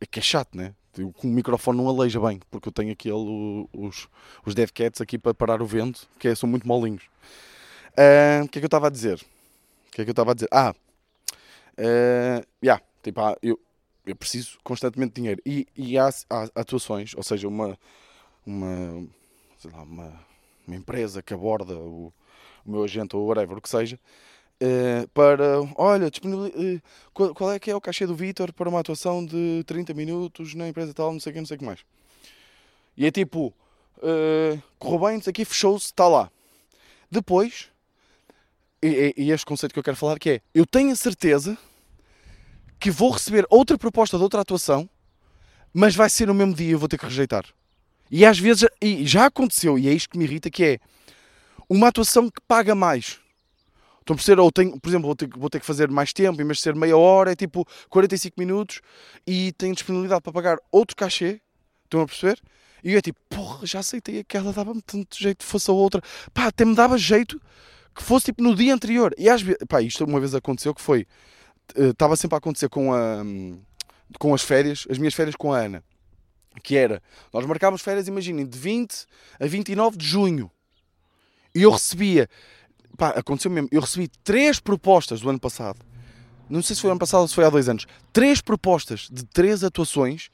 É 0.00 0.06
que 0.06 0.18
é 0.18 0.22
chato, 0.22 0.56
né? 0.56 0.74
o 0.98 1.26
microfone 1.26 1.76
não 1.76 1.88
aleija 1.88 2.18
bem, 2.20 2.40
porque 2.50 2.68
eu 2.68 2.72
tenho 2.72 2.90
aqui 2.90 3.10
os, 3.12 4.08
os 4.46 4.54
dead 4.54 4.70
cats 4.70 5.02
aqui 5.02 5.18
para 5.18 5.34
parar 5.34 5.60
o 5.60 5.66
vento, 5.66 6.08
que 6.18 6.26
é, 6.26 6.34
são 6.34 6.48
muito 6.48 6.66
molinhos. 6.66 7.04
Uh, 7.92 8.44
o 8.44 8.48
que 8.48 8.58
é 8.58 8.60
que 8.60 8.64
eu 8.64 8.68
estava 8.68 8.86
a 8.86 8.90
dizer? 8.90 9.20
O 9.88 9.90
que 9.90 10.00
é 10.00 10.04
que 10.04 10.10
eu 10.10 10.12
estava 10.12 10.30
a 10.30 10.34
dizer? 10.34 10.48
Ah, 10.50 10.74
uh, 11.78 12.46
yeah, 12.64 12.82
tipo, 13.02 13.20
ah, 13.20 13.36
eu, 13.42 13.60
eu 14.06 14.16
preciso 14.16 14.58
constantemente 14.64 15.12
de 15.12 15.20
dinheiro. 15.20 15.42
E, 15.44 15.66
e 15.76 15.98
há, 15.98 16.08
há, 16.30 16.48
atuações, 16.54 17.12
ou 17.14 17.22
seja, 17.22 17.46
uma, 17.46 17.78
uma, 18.46 19.06
sei 19.62 19.70
lá, 19.70 19.82
uma, 19.82 20.12
uma 20.66 20.76
empresa 20.76 21.22
que 21.22 21.32
aborda 21.32 21.76
o, 21.76 22.12
o 22.66 22.70
meu 22.70 22.82
agente 22.82 23.14
ou 23.14 23.26
whatever, 23.26 23.56
o 23.56 23.60
que 23.60 23.68
seja, 23.68 23.98
uh, 24.60 25.08
para, 25.10 25.60
olha, 25.76 26.08
uh, 26.08 26.82
qual, 27.14 27.32
qual, 27.32 27.52
é 27.52 27.60
que 27.60 27.70
é 27.70 27.76
o 27.76 27.80
cachê 27.80 28.04
do 28.04 28.14
Vitor 28.14 28.52
para 28.52 28.68
uma 28.68 28.80
atuação 28.80 29.24
de 29.24 29.62
30 29.66 29.94
minutos 29.94 30.54
na 30.54 30.68
empresa 30.68 30.92
tal, 30.92 31.12
não 31.12 31.20
sei 31.20 31.30
o 31.30 31.34
que, 31.34 31.40
não 31.40 31.46
sei 31.46 31.56
o 31.56 31.60
que 31.60 31.64
mais. 31.64 31.80
E 32.96 33.06
é 33.06 33.10
tipo, 33.12 33.54
uh, 33.98 34.62
correu 34.80 35.10
bem, 35.10 35.20
que, 35.20 35.44
fechou-se, 35.44 35.86
está 35.86 36.08
lá. 36.08 36.28
Depois, 37.08 37.70
e, 38.82 39.14
e 39.16 39.30
este 39.30 39.46
conceito 39.46 39.72
que 39.72 39.78
eu 39.78 39.84
quero 39.84 39.96
falar 39.96 40.18
que 40.18 40.30
é, 40.30 40.40
eu 40.52 40.66
tenho 40.66 40.90
a 40.90 40.96
certeza 40.96 41.56
que 42.80 42.90
vou 42.90 43.12
receber 43.12 43.46
outra 43.48 43.78
proposta 43.78 44.16
de 44.16 44.24
outra 44.24 44.40
atuação, 44.40 44.90
mas 45.72 45.94
vai 45.94 46.10
ser 46.10 46.26
no 46.26 46.34
mesmo 46.34 46.52
dia 46.52 46.70
e 46.70 46.72
eu 46.72 46.78
vou 46.80 46.88
ter 46.88 46.98
que 46.98 47.04
rejeitar. 47.04 47.44
E 48.12 48.26
às 48.26 48.38
vezes, 48.38 48.68
e 48.78 49.06
já 49.06 49.24
aconteceu, 49.24 49.78
e 49.78 49.88
é 49.88 49.92
isto 49.94 50.10
que 50.10 50.18
me 50.18 50.24
irrita, 50.24 50.50
que 50.50 50.62
é 50.62 50.78
uma 51.66 51.88
atuação 51.88 52.28
que 52.28 52.42
paga 52.46 52.74
mais. 52.74 53.18
Estão 54.00 54.12
a 54.12 54.16
perceber? 54.16 54.38
Ou 54.42 54.52
tenho, 54.52 54.78
por 54.78 54.90
exemplo, 54.90 55.06
vou 55.06 55.16
ter, 55.16 55.30
vou 55.34 55.48
ter 55.48 55.60
que 55.60 55.64
fazer 55.64 55.88
mais 55.88 56.12
tempo, 56.12 56.42
em 56.42 56.44
vez 56.44 56.58
de 56.58 56.62
ser 56.62 56.74
meia 56.74 56.94
hora, 56.94 57.32
é 57.32 57.34
tipo 57.34 57.66
45 57.88 58.38
minutos 58.38 58.82
e 59.26 59.52
tenho 59.52 59.72
disponibilidade 59.72 60.20
para 60.20 60.30
pagar 60.30 60.58
outro 60.70 60.94
cachê. 60.94 61.40
Estão 61.84 62.02
a 62.02 62.06
perceber? 62.06 62.38
E 62.84 62.92
eu 62.92 62.98
é 62.98 63.00
tipo, 63.00 63.18
porra, 63.30 63.64
já 63.64 63.78
aceitei 63.78 64.18
aquela, 64.18 64.52
dava-me 64.52 64.82
tanto 64.82 65.16
jeito 65.18 65.38
que 65.38 65.44
fosse 65.44 65.70
a 65.70 65.72
outra. 65.72 66.02
Pá, 66.34 66.48
até 66.48 66.66
me 66.66 66.74
dava 66.74 66.98
jeito 66.98 67.40
que 67.94 68.02
fosse 68.02 68.26
tipo 68.26 68.42
no 68.42 68.54
dia 68.54 68.74
anterior. 68.74 69.14
E 69.16 69.26
às 69.30 69.40
vezes, 69.40 69.60
pá, 69.66 69.80
isto 69.80 70.04
uma 70.04 70.20
vez 70.20 70.34
aconteceu 70.34 70.74
que 70.74 70.82
foi 70.82 71.06
eh, 71.76 71.88
estava 71.88 72.14
sempre 72.16 72.34
a 72.34 72.38
acontecer 72.38 72.68
com, 72.68 72.92
a, 72.92 73.22
com 74.18 74.34
as 74.34 74.42
férias, 74.42 74.86
as 74.90 74.98
minhas 74.98 75.14
férias 75.14 75.34
com 75.34 75.50
a 75.50 75.60
Ana. 75.60 75.82
Que 76.62 76.76
era, 76.76 77.02
nós 77.32 77.46
marcávamos 77.46 77.80
férias, 77.80 78.08
imaginem, 78.08 78.46
de 78.46 78.58
20 78.58 79.06
a 79.40 79.46
29 79.46 79.96
de 79.96 80.06
junho. 80.06 80.50
E 81.54 81.62
eu 81.62 81.70
recebia, 81.70 82.28
pá, 82.96 83.10
aconteceu 83.10 83.50
mesmo, 83.50 83.68
eu 83.70 83.80
recebi 83.80 84.08
três 84.22 84.58
propostas 84.60 85.20
do 85.20 85.30
ano 85.30 85.40
passado. 85.40 85.78
Não 86.48 86.62
sei 86.62 86.76
se 86.76 86.82
foi 86.82 86.90
ano 86.90 87.00
passado 87.00 87.20
ou 87.20 87.28
se 87.28 87.34
foi 87.34 87.44
há 87.44 87.50
dois 87.50 87.68
anos. 87.68 87.86
Três 88.12 88.40
propostas 88.40 89.08
de 89.10 89.24
três 89.24 89.64
atuações 89.64 90.28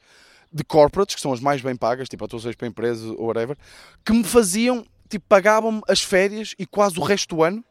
de 0.51 0.63
corporates, 0.63 1.15
que 1.15 1.21
são 1.21 1.31
as 1.31 1.39
mais 1.39 1.61
bem 1.61 1.75
pagas, 1.75 2.09
tipo 2.09 2.25
atuações 2.25 2.55
para 2.55 2.67
empresas 2.67 3.05
ou 3.05 3.27
whatever, 3.27 3.55
que 4.03 4.11
me 4.11 4.23
faziam, 4.23 4.85
tipo, 5.07 5.25
pagavam-me 5.27 5.81
as 5.87 6.01
férias 6.01 6.55
e 6.57 6.65
quase 6.65 6.99
o 6.99 7.03
resto 7.03 7.35
do 7.35 7.43
ano. 7.43 7.63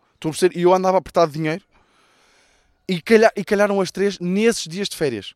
E 0.54 0.62
eu 0.62 0.72
andava 0.72 0.98
apertado 0.98 1.30
de 1.32 1.38
dinheiro 1.38 1.64
e, 2.88 3.02
calhar, 3.02 3.32
e 3.36 3.44
calharam 3.44 3.80
as 3.80 3.90
três 3.90 4.18
nesses 4.18 4.64
dias 4.64 4.88
de 4.88 4.96
férias. 4.96 5.34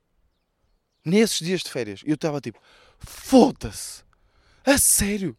Nesses 1.05 1.39
dias 1.39 1.61
de 1.61 1.71
férias. 1.71 2.01
E 2.07 2.11
eu 2.11 2.15
estava 2.15 2.41
tipo, 2.41 2.59
foda-se! 3.05 4.03
A 4.65 4.79
sério! 4.79 5.37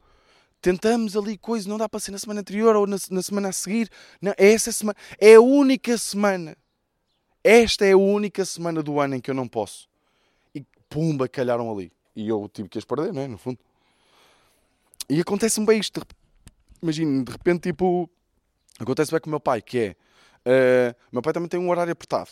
Tentamos 0.62 1.18
ali 1.18 1.38
coisa, 1.38 1.68
não 1.68 1.78
dá 1.78 1.90
para 1.90 2.00
ser 2.00 2.12
na 2.12 2.18
semana 2.18 2.40
anterior 2.40 2.76
ou 2.76 2.88
na, 2.88 2.98
na 3.12 3.22
semana 3.22 3.50
a 3.50 3.52
seguir. 3.52 3.90
Não, 4.22 4.34
é 4.38 4.54
essa 4.54 4.72
semana. 4.72 4.98
É 5.20 5.36
a 5.36 5.42
única 5.42 5.98
semana. 5.98 6.58
Esta 7.44 7.86
é 7.86 7.92
a 7.92 7.98
única 7.98 8.46
semana 8.46 8.82
do 8.82 9.00
ano 9.00 9.16
em 9.16 9.20
que 9.20 9.30
eu 9.30 9.36
não 9.36 9.48
posso. 9.48 9.90
E 10.56 10.66
pumba, 10.90 11.28
calharam 11.28 11.70
ali. 11.70 11.92
E 12.16 12.30
eu 12.30 12.50
tive 12.54 12.70
que 12.70 12.78
as 12.78 12.86
perder, 12.86 13.12
não 13.12 13.22
é? 13.22 13.28
No 13.28 13.38
fundo. 13.38 13.60
E 15.10 15.20
acontece-me 15.20 15.66
bem 15.66 15.80
isto. 15.80 16.02
Imagina, 16.82 17.24
de 17.26 17.32
repente, 17.32 17.64
tipo. 17.64 18.10
Acontece 18.80 19.12
bem 19.12 19.20
com 19.20 19.28
o 19.28 19.32
meu 19.32 19.40
pai, 19.42 19.62
que 19.62 19.78
é 19.78 19.96
Uh, 20.44 20.94
meu 21.10 21.22
pai 21.22 21.32
também 21.32 21.48
tem 21.48 21.60
um 21.60 21.70
horário 21.70 21.94
apertado. 21.94 22.30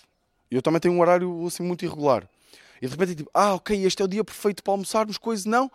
E 0.49 0.55
eu 0.55 0.61
também 0.61 0.79
tenho 0.79 0.93
um 0.93 0.99
horário 0.99 1.45
assim 1.45 1.63
muito 1.63 1.85
irregular. 1.85 2.27
E 2.81 2.87
de 2.87 2.91
repente 2.91 3.11
é 3.11 3.15
tipo, 3.15 3.29
ah, 3.33 3.53
ok, 3.53 3.85
este 3.85 4.01
é 4.01 4.05
o 4.05 4.07
dia 4.07 4.23
perfeito 4.23 4.63
para 4.63 4.73
almoçarmos, 4.73 5.17
coisa, 5.17 5.47
não. 5.47 5.71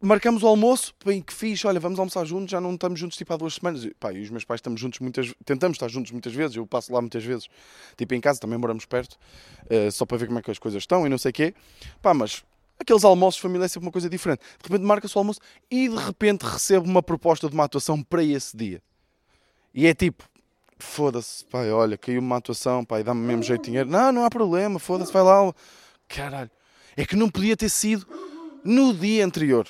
Marcamos 0.00 0.44
o 0.44 0.46
almoço, 0.46 0.94
bem 1.04 1.20
que 1.20 1.32
fiz, 1.32 1.64
olha, 1.64 1.80
vamos 1.80 1.98
almoçar 1.98 2.24
juntos, 2.24 2.52
já 2.52 2.60
não 2.60 2.74
estamos 2.74 3.00
juntos 3.00 3.16
tipo 3.16 3.32
há 3.32 3.36
duas 3.36 3.54
semanas. 3.54 3.84
E, 3.84 3.92
pá, 3.94 4.12
e 4.12 4.22
os 4.22 4.30
meus 4.30 4.44
pais 4.44 4.58
estamos 4.58 4.80
juntos 4.80 5.00
muitas 5.00 5.34
tentamos 5.44 5.74
estar 5.74 5.88
juntos 5.88 6.12
muitas 6.12 6.32
vezes, 6.32 6.56
eu 6.56 6.64
passo 6.64 6.92
lá 6.92 7.00
muitas 7.00 7.24
vezes, 7.24 7.48
tipo 7.96 8.14
em 8.14 8.20
casa, 8.20 8.38
também 8.38 8.56
moramos 8.58 8.84
perto, 8.84 9.18
uh, 9.64 9.90
só 9.90 10.06
para 10.06 10.18
ver 10.18 10.26
como 10.26 10.38
é 10.38 10.42
que 10.42 10.52
as 10.52 10.58
coisas 10.58 10.82
estão 10.82 11.04
e 11.04 11.08
não 11.08 11.18
sei 11.18 11.30
o 11.30 11.34
quê. 11.34 11.54
Pá, 12.00 12.14
mas 12.14 12.44
aqueles 12.78 13.02
almoços 13.02 13.40
família 13.40 13.64
é 13.64 13.68
sempre 13.68 13.86
uma 13.86 13.92
coisa 13.92 14.08
diferente. 14.08 14.40
De 14.40 14.68
repente 14.68 14.86
marca-se 14.86 15.16
o 15.16 15.18
almoço 15.18 15.40
e 15.68 15.88
de 15.88 15.96
repente 15.96 16.42
recebo 16.42 16.86
uma 16.86 17.02
proposta 17.02 17.48
de 17.48 17.54
uma 17.54 17.64
atuação 17.64 18.00
para 18.00 18.22
esse 18.22 18.56
dia. 18.56 18.80
E 19.74 19.86
é 19.86 19.94
tipo, 19.94 20.22
foda-se, 20.78 21.44
pai, 21.44 21.70
olha, 21.70 21.96
caiu 21.96 22.20
uma 22.20 22.36
atuação, 22.36 22.84
pai, 22.84 23.02
dá-me 23.02 23.20
mesmo 23.20 23.42
jeito 23.42 23.62
de 23.62 23.66
dinheiro. 23.66 23.88
Não, 23.88 24.12
não 24.12 24.24
há 24.24 24.30
problema, 24.30 24.78
foda-se, 24.78 25.12
vai 25.12 25.22
lá. 25.22 25.52
Caralho, 26.08 26.50
é 26.96 27.04
que 27.04 27.16
não 27.16 27.28
podia 27.28 27.56
ter 27.56 27.68
sido 27.68 28.06
no 28.64 28.94
dia 28.94 29.24
anterior. 29.24 29.66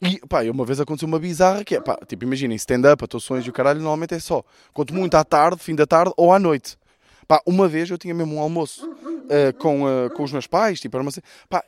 E, 0.00 0.20
pá, 0.28 0.42
uma 0.42 0.64
vez 0.64 0.80
aconteceu 0.80 1.08
uma 1.08 1.18
bizarra 1.18 1.64
que 1.64 1.76
é, 1.76 1.80
pá, 1.80 1.98
tipo, 2.06 2.24
imaginem, 2.24 2.56
stand-up, 2.56 3.02
atuações 3.02 3.46
e 3.46 3.50
o 3.50 3.52
caralho, 3.52 3.80
normalmente 3.80 4.14
é 4.14 4.18
só, 4.18 4.42
quanto 4.72 4.92
muito 4.92 5.14
à 5.14 5.24
tarde, 5.24 5.62
fim 5.62 5.74
da 5.74 5.86
tarde 5.86 6.12
ou 6.16 6.32
à 6.32 6.38
noite. 6.38 6.76
Pá, 7.26 7.40
uma 7.46 7.66
vez 7.66 7.88
eu 7.90 7.96
tinha 7.96 8.12
mesmo 8.12 8.34
um 8.34 8.40
almoço 8.40 8.86
uh, 8.86 9.58
com, 9.58 9.84
uh, 9.84 10.10
com 10.14 10.22
os 10.22 10.32
meus 10.32 10.46
pais, 10.46 10.78
tipo, 10.78 10.96
era 10.96 11.02
uma... 11.02 11.10
Pá, 11.48 11.64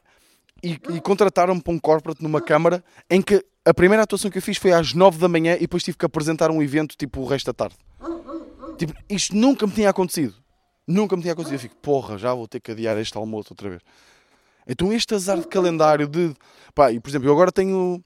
e, 0.62 0.72
e 0.72 1.00
contrataram-me 1.00 1.62
para 1.62 1.72
um 1.72 1.78
corporate 1.78 2.22
numa 2.22 2.40
câmara 2.40 2.84
em 3.08 3.22
que 3.22 3.44
a 3.66 3.74
primeira 3.74 4.04
atuação 4.04 4.30
que 4.30 4.38
eu 4.38 4.42
fiz 4.42 4.56
foi 4.58 4.72
às 4.72 4.94
9 4.94 5.18
da 5.18 5.28
manhã 5.28 5.56
e 5.56 5.60
depois 5.60 5.82
tive 5.82 5.98
que 5.98 6.06
apresentar 6.06 6.52
um 6.52 6.62
evento 6.62 6.96
tipo 6.96 7.20
o 7.20 7.26
resto 7.26 7.46
da 7.46 7.52
tarde. 7.52 7.74
Tipo, 8.78 8.94
isto 9.10 9.34
nunca 9.34 9.66
me 9.66 9.72
tinha 9.72 9.90
acontecido. 9.90 10.34
Nunca 10.86 11.16
me 11.16 11.22
tinha 11.22 11.32
acontecido. 11.32 11.56
Eu 11.56 11.60
fico, 11.60 11.74
porra, 11.82 12.16
já 12.16 12.32
vou 12.32 12.46
ter 12.46 12.60
que 12.60 12.70
adiar 12.70 12.96
este 12.98 13.16
almoço 13.18 13.48
outra 13.50 13.68
vez. 13.70 13.82
Então 14.68 14.92
este 14.92 15.16
azar 15.16 15.38
de 15.40 15.48
calendário 15.48 16.06
de. 16.06 16.32
Pá, 16.76 16.92
e 16.92 17.00
por 17.00 17.10
exemplo, 17.10 17.28
eu 17.28 17.32
agora 17.32 17.50
tenho. 17.50 18.00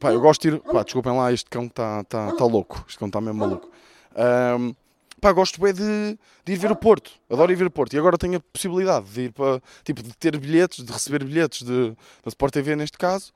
Pá, 0.00 0.12
eu 0.12 0.20
gosto 0.20 0.40
de 0.40 0.56
ir. 0.56 0.60
Pá, 0.60 0.82
desculpem 0.82 1.14
lá, 1.14 1.30
este 1.30 1.50
cão 1.50 1.66
está 1.66 2.02
tá, 2.04 2.32
tá 2.32 2.44
louco. 2.46 2.82
Este 2.88 2.98
cão 2.98 3.08
está 3.08 3.20
mesmo 3.20 3.38
maluco. 3.38 3.70
Um, 4.16 4.74
pá, 5.20 5.30
gosto 5.32 5.66
é 5.66 5.74
de, 5.74 6.18
de, 6.42 6.52
ir 6.54 6.56
ver 6.56 6.72
o 6.72 6.76
Porto. 6.76 7.10
Adoro 7.28 7.52
ir 7.52 7.56
ver 7.56 7.66
o 7.66 7.70
Porto. 7.70 7.92
E 7.92 7.98
agora 7.98 8.16
tenho 8.16 8.38
a 8.38 8.40
possibilidade 8.40 9.10
de 9.10 9.20
ir 9.22 9.32
para. 9.32 9.60
Tipo, 9.84 10.02
de 10.02 10.16
ter 10.16 10.38
bilhetes, 10.38 10.82
de 10.82 10.90
receber 10.90 11.22
bilhetes 11.22 11.66
de, 11.66 11.90
da 12.24 12.28
Sport 12.28 12.54
TV 12.54 12.76
neste 12.76 12.96
caso 12.96 13.30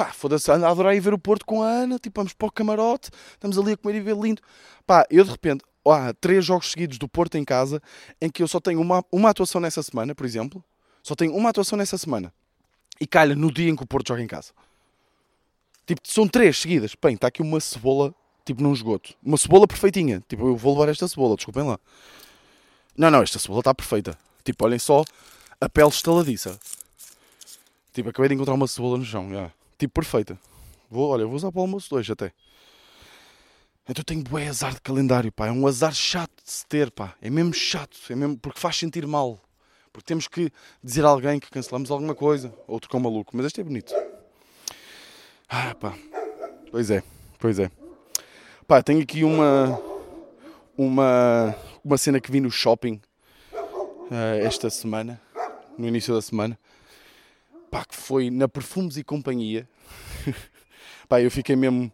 Pá, 0.00 0.14
foda-se, 0.14 0.50
adorei 0.50 0.98
ver 0.98 1.12
o 1.12 1.18
Porto 1.18 1.44
com 1.44 1.62
a 1.62 1.66
Ana, 1.66 1.98
tipo, 1.98 2.18
vamos 2.18 2.32
para 2.32 2.48
o 2.48 2.50
camarote, 2.50 3.10
estamos 3.34 3.58
ali 3.58 3.72
a 3.72 3.76
comer 3.76 3.98
e 3.98 4.00
ver 4.00 4.16
lindo. 4.16 4.40
Pá, 4.86 5.04
eu 5.10 5.22
de 5.22 5.30
repente, 5.30 5.62
há 5.86 6.14
três 6.14 6.42
jogos 6.42 6.70
seguidos 6.70 6.96
do 6.96 7.06
Porto 7.06 7.36
em 7.36 7.44
casa, 7.44 7.82
em 8.18 8.30
que 8.30 8.42
eu 8.42 8.48
só 8.48 8.58
tenho 8.58 8.80
uma, 8.80 9.04
uma 9.12 9.28
atuação 9.28 9.60
nessa 9.60 9.82
semana, 9.82 10.14
por 10.14 10.24
exemplo, 10.24 10.64
só 11.02 11.14
tenho 11.14 11.36
uma 11.36 11.50
atuação 11.50 11.76
nessa 11.76 11.98
semana, 11.98 12.32
e 12.98 13.06
calha 13.06 13.36
no 13.36 13.52
dia 13.52 13.68
em 13.68 13.76
que 13.76 13.82
o 13.82 13.86
Porto 13.86 14.08
joga 14.08 14.22
em 14.22 14.26
casa. 14.26 14.54
Tipo, 15.86 16.00
são 16.04 16.26
três 16.26 16.56
seguidas. 16.56 16.94
Bem, 16.98 17.16
está 17.16 17.26
aqui 17.26 17.42
uma 17.42 17.60
cebola 17.60 18.14
tipo 18.42 18.62
num 18.62 18.72
esgoto. 18.72 19.12
Uma 19.22 19.36
cebola 19.36 19.68
perfeitinha. 19.68 20.22
Tipo, 20.26 20.48
eu 20.48 20.56
vou 20.56 20.72
levar 20.72 20.90
esta 20.90 21.06
cebola, 21.08 21.36
desculpem 21.36 21.64
lá. 21.64 21.78
Não, 22.96 23.10
não, 23.10 23.22
esta 23.22 23.38
cebola 23.38 23.60
está 23.60 23.74
perfeita. 23.74 24.16
Tipo, 24.42 24.64
olhem 24.64 24.78
só 24.78 25.04
a 25.60 25.68
pele 25.68 25.88
estaladiça. 25.88 26.58
Tipo, 27.92 28.08
acabei 28.08 28.30
de 28.30 28.36
encontrar 28.36 28.54
uma 28.54 28.66
cebola 28.66 28.96
no 28.96 29.04
chão. 29.04 29.28
já. 29.28 29.52
Tipo, 29.80 29.94
perfeita. 29.94 30.38
Vou, 30.90 31.08
olha, 31.08 31.24
vou 31.24 31.34
usar 31.34 31.50
para 31.50 31.58
o 31.58 31.62
almoço 31.62 31.88
dois 31.88 32.08
até. 32.10 32.32
Então 33.88 34.04
tenho 34.04 34.22
bué 34.22 34.46
azar 34.46 34.74
de 34.74 34.80
calendário, 34.82 35.32
pá. 35.32 35.46
É 35.46 35.50
um 35.50 35.66
azar 35.66 35.94
chato 35.94 36.44
de 36.44 36.50
se 36.50 36.66
ter, 36.66 36.90
pá. 36.90 37.14
É 37.22 37.30
mesmo 37.30 37.54
chato. 37.54 37.96
É 38.10 38.14
mesmo 38.14 38.36
porque 38.36 38.60
faz 38.60 38.76
sentir 38.76 39.06
mal. 39.06 39.40
Porque 39.90 40.06
temos 40.06 40.28
que 40.28 40.52
dizer 40.84 41.02
a 41.06 41.08
alguém 41.08 41.40
que 41.40 41.50
cancelamos 41.50 41.90
alguma 41.90 42.14
coisa. 42.14 42.52
Outro 42.68 42.90
com 42.90 43.00
maluco. 43.00 43.34
Mas 43.34 43.46
este 43.46 43.62
é 43.62 43.64
bonito. 43.64 43.94
Ah, 45.48 45.74
pá. 45.74 45.96
Pois 46.70 46.90
é, 46.90 47.02
pois 47.38 47.58
é. 47.58 47.70
Pá, 48.66 48.82
tenho 48.82 49.00
aqui 49.00 49.24
uma. 49.24 49.80
Uma. 50.76 51.56
Uma 51.82 51.96
cena 51.96 52.20
que 52.20 52.30
vi 52.30 52.40
no 52.40 52.50
shopping. 52.50 53.00
uh, 53.54 54.44
esta 54.44 54.68
semana. 54.68 55.18
No 55.78 55.88
início 55.88 56.12
da 56.12 56.20
semana. 56.20 56.58
Pá, 57.70 57.84
que 57.84 57.94
foi 57.94 58.30
na 58.30 58.48
Perfumes 58.48 58.96
e 58.96 59.04
Companhia. 59.04 59.68
pá, 61.08 61.20
eu 61.20 61.30
fiquei 61.30 61.56
mesmo. 61.56 61.90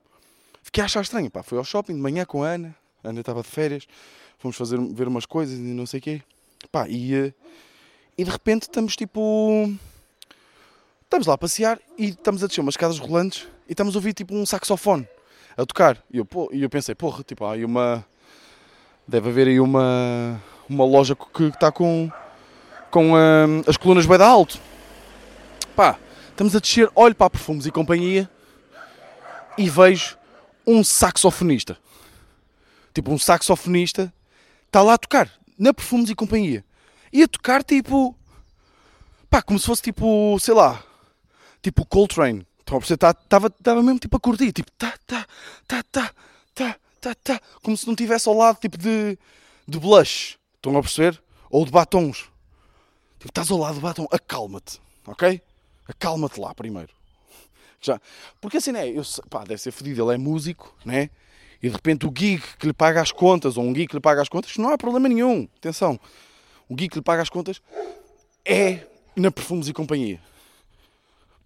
Fiquei 0.63 0.83
a 0.83 0.87
achar 0.87 1.03
estranho, 1.03 1.31
pá. 1.31 1.43
Fui 1.43 1.59
ao 1.59 1.65
shopping 1.65 1.95
de 1.95 2.01
manhã 2.01 2.25
com 2.25 2.43
a 2.43 2.49
Ana. 2.49 2.75
A 3.05 3.11
Ana 3.11 3.21
estava 3.21 3.43
de 3.43 3.49
férias. 3.49 3.87
Fomos 4.39 4.57
fazer, 4.57 4.79
ver 4.79 5.09
umas 5.09 5.27
coisas 5.27 5.59
e 5.59 5.63
não 5.63 5.87
sei 5.87 6.01
o 6.01 6.03
quê. 6.03 6.23
Pá, 6.73 6.89
e. 6.89 7.15
eh, 7.15 7.33
e 8.19 8.25
de 8.25 8.31
repente 8.31 8.63
estamos 8.63 8.97
tipo. 8.97 9.71
Estamos 11.05 11.27
lá 11.27 11.35
a 11.35 11.39
passear 11.39 11.79
e 11.99 12.07
estamos 12.07 12.43
a 12.43 12.47
descer 12.47 12.61
umas 12.61 12.73
escadas 12.73 12.99
rolantes 12.99 13.47
e 13.69 13.73
estamos 13.73 13.95
a 13.95 13.99
ouvir 13.99 14.13
tipo 14.13 14.35
um 14.35 14.45
saxofone 14.45 15.07
a 15.57 15.65
tocar. 15.65 16.03
E 16.11 16.19
eu, 16.19 16.27
e 16.51 16.63
eu 16.63 16.71
pensei, 16.71 16.95
porra, 16.95 17.23
tipo, 17.23 17.45
há 17.45 17.53
aí 17.53 17.65
uma. 17.65 18.05
Deve 19.07 19.29
haver 19.29 19.49
aí 19.49 19.61
uma. 19.61 20.41
Uma 20.69 20.85
loja 20.85 21.15
que 21.15 21.45
está 21.45 21.71
com. 21.71 22.11
Com 22.91 23.13
hum, 23.13 23.63
as 23.67 23.77
colunas 23.77 24.07
bem 24.07 24.21
alto. 24.21 24.59
Pá, 25.77 25.99
estamos 26.31 26.57
a 26.57 26.59
descer, 26.59 26.91
olho 26.95 27.15
para 27.15 27.27
a 27.27 27.31
Perfumes 27.31 27.67
e 27.67 27.71
Companhia 27.71 28.31
e 29.59 29.69
vejo 29.69 30.17
um 30.67 30.83
saxofonista. 30.83 31.77
Tipo, 32.95 33.13
um 33.13 33.19
saxofonista 33.19 34.11
está 34.65 34.81
lá 34.81 34.95
a 34.95 34.99
tocar 34.99 35.31
na 35.59 35.75
Perfumes 35.75 36.09
e 36.09 36.15
Companhia. 36.15 36.65
E 37.13 37.23
a 37.23 37.29
tocar 37.29 37.63
tipo. 37.63 38.17
Pá, 39.29 39.43
como 39.43 39.59
se 39.59 39.67
fosse 39.67 39.83
tipo, 39.83 40.39
sei 40.41 40.55
lá, 40.55 40.83
tipo 41.61 41.85
Coltrane. 41.85 42.47
A 42.65 42.71
perceber? 42.71 43.11
Estava 43.11 43.51
tava 43.51 43.83
mesmo 43.83 43.99
tipo 43.99 44.17
a 44.17 44.21
curtir, 44.21 44.53
tipo, 44.53 44.71
tá, 44.73 44.95
tá, 45.07 45.27
tá, 45.69 45.83
tá, 45.93 46.11
tá, 46.55 46.77
tá, 47.03 47.15
tá. 47.23 47.41
Como 47.63 47.77
se 47.77 47.87
não 47.87 47.95
tivesse 47.95 48.27
ao 48.27 48.35
lado 48.35 48.59
tipo 48.59 48.79
de, 48.79 49.19
de 49.69 49.79
blush. 49.79 50.39
Estão 50.55 50.75
a 50.75 50.81
perceber? 50.81 51.23
Ou 51.51 51.67
de 51.67 51.71
batons. 51.71 52.31
Tipo, 53.19 53.29
estás 53.29 53.51
ao 53.51 53.59
lado 53.59 53.75
do 53.75 53.81
batom, 53.83 54.09
acalma-te, 54.11 54.81
ok? 55.07 55.43
Acalma-te 55.89 56.41
lá 56.41 56.55
primeiro. 56.55 56.93
Já. 57.81 58.01
Porque 58.41 58.57
assim, 58.57 58.73
né? 58.73 58.89
Eu, 58.89 59.03
pá, 59.31 59.45
deve 59.45 59.61
ser 59.61 59.71
fodido, 59.71 60.03
ele 60.03 60.15
é 60.15 60.19
músico, 60.19 60.75
né? 60.85 61.11
E 61.63 61.69
de 61.69 61.75
repente 61.75 62.07
o 62.07 62.13
gig 62.15 62.43
que 62.59 62.67
lhe 62.67 62.73
paga 62.73 63.01
as 63.01 63.13
contas, 63.13 63.57
ou 63.57 63.65
um 63.65 63.75
gig 63.75 63.87
que 63.87 63.95
lhe 63.95 64.01
paga 64.01 64.21
as 64.21 64.29
contas, 64.29 64.57
não 64.57 64.71
há 64.71 64.79
problema 64.79 65.09
nenhum. 65.09 65.49
Atenção. 65.57 65.99
O 66.69 66.75
gig 66.75 66.89
que 66.89 66.99
lhe 66.99 67.03
paga 67.03 67.23
as 67.23 67.29
contas 67.29 67.63
é 68.45 68.87
na 69.15 69.31
Perfumes 69.31 69.69
e 69.69 69.73
Companhia. 69.73 70.21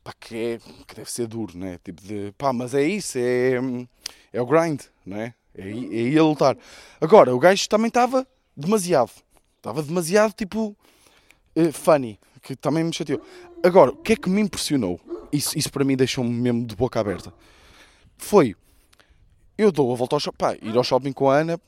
Pá, 0.03 0.13
que, 0.19 0.37
é, 0.37 0.59
que 0.87 0.95
deve 0.95 1.11
ser 1.11 1.27
duro, 1.27 1.57
né? 1.57 1.79
Tipo 1.85 2.03
de, 2.03 2.33
pá, 2.39 2.53
mas 2.53 2.75
é 2.75 2.83
isso, 2.83 3.19
é, 3.19 3.55
é 4.33 4.41
o 4.41 4.47
grind, 4.47 4.81
não 5.05 5.19
é? 5.19 5.35
É, 5.55 5.63
aí 5.65 6.19
a 6.19 6.23
lutar. 6.23 6.57
Agora, 7.01 7.35
o 7.35 7.39
gajo 7.39 7.69
também 7.69 7.89
estava 7.89 8.27
demasiado. 8.57 9.11
Estava 9.57 9.83
demasiado, 9.83 10.33
tipo, 10.33 10.75
eh, 11.55 11.71
funny, 11.71 12.19
que 12.43 12.57
também 12.57 12.85
me 12.85 12.93
chateou. 12.93 13.21
Agora, 13.63 13.91
o 13.91 13.97
que 13.97 14.15
é 14.15 14.17
que 14.17 14.29
me 14.29 14.41
impressionou? 14.41 15.01
Isso, 15.33 15.57
isso 15.57 15.71
para 15.71 15.85
mim 15.85 15.97
deixou-me 15.97 16.31
mesmo 16.31 16.67
de 16.67 16.75
boca 16.75 16.99
aberta. 16.99 17.33
Foi, 18.17 18.55
eu 19.57 19.71
dou 19.71 19.93
a 19.93 19.97
volta 19.97 20.17
ao 20.17 20.21
shopping, 20.21 20.39
pá, 20.39 20.57
ir 20.61 20.77
ao 20.77 20.85
shopping 20.85 21.13
com 21.13 21.31
a 21.31 21.37
Ana, 21.37 21.61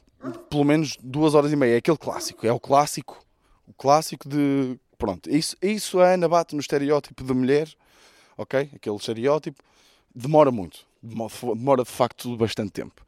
pelo 0.49 0.65
menos 0.65 0.97
duas 1.03 1.35
horas 1.35 1.53
e 1.53 1.57
meia. 1.57 1.75
É 1.75 1.77
aquele 1.79 1.97
clássico, 1.97 2.47
é 2.47 2.53
o 2.53 2.61
clássico, 2.61 3.25
o 3.67 3.73
clássico 3.73 4.29
de, 4.29 4.79
pronto, 4.99 5.31
isso, 5.31 5.57
isso 5.61 6.01
a 6.01 6.13
Ana 6.13 6.29
bate 6.29 6.55
no 6.55 6.61
estereótipo 6.61 7.25
de 7.25 7.33
mulher, 7.33 7.69
ok? 8.37 8.71
Aquele 8.75 8.97
estereótipo, 8.97 9.63
demora 10.15 10.51
muito, 10.51 10.87
demora, 11.03 11.83
de 11.85 11.91
facto 11.91 12.37
bastante 12.37 12.73
tempo. 12.73 13.05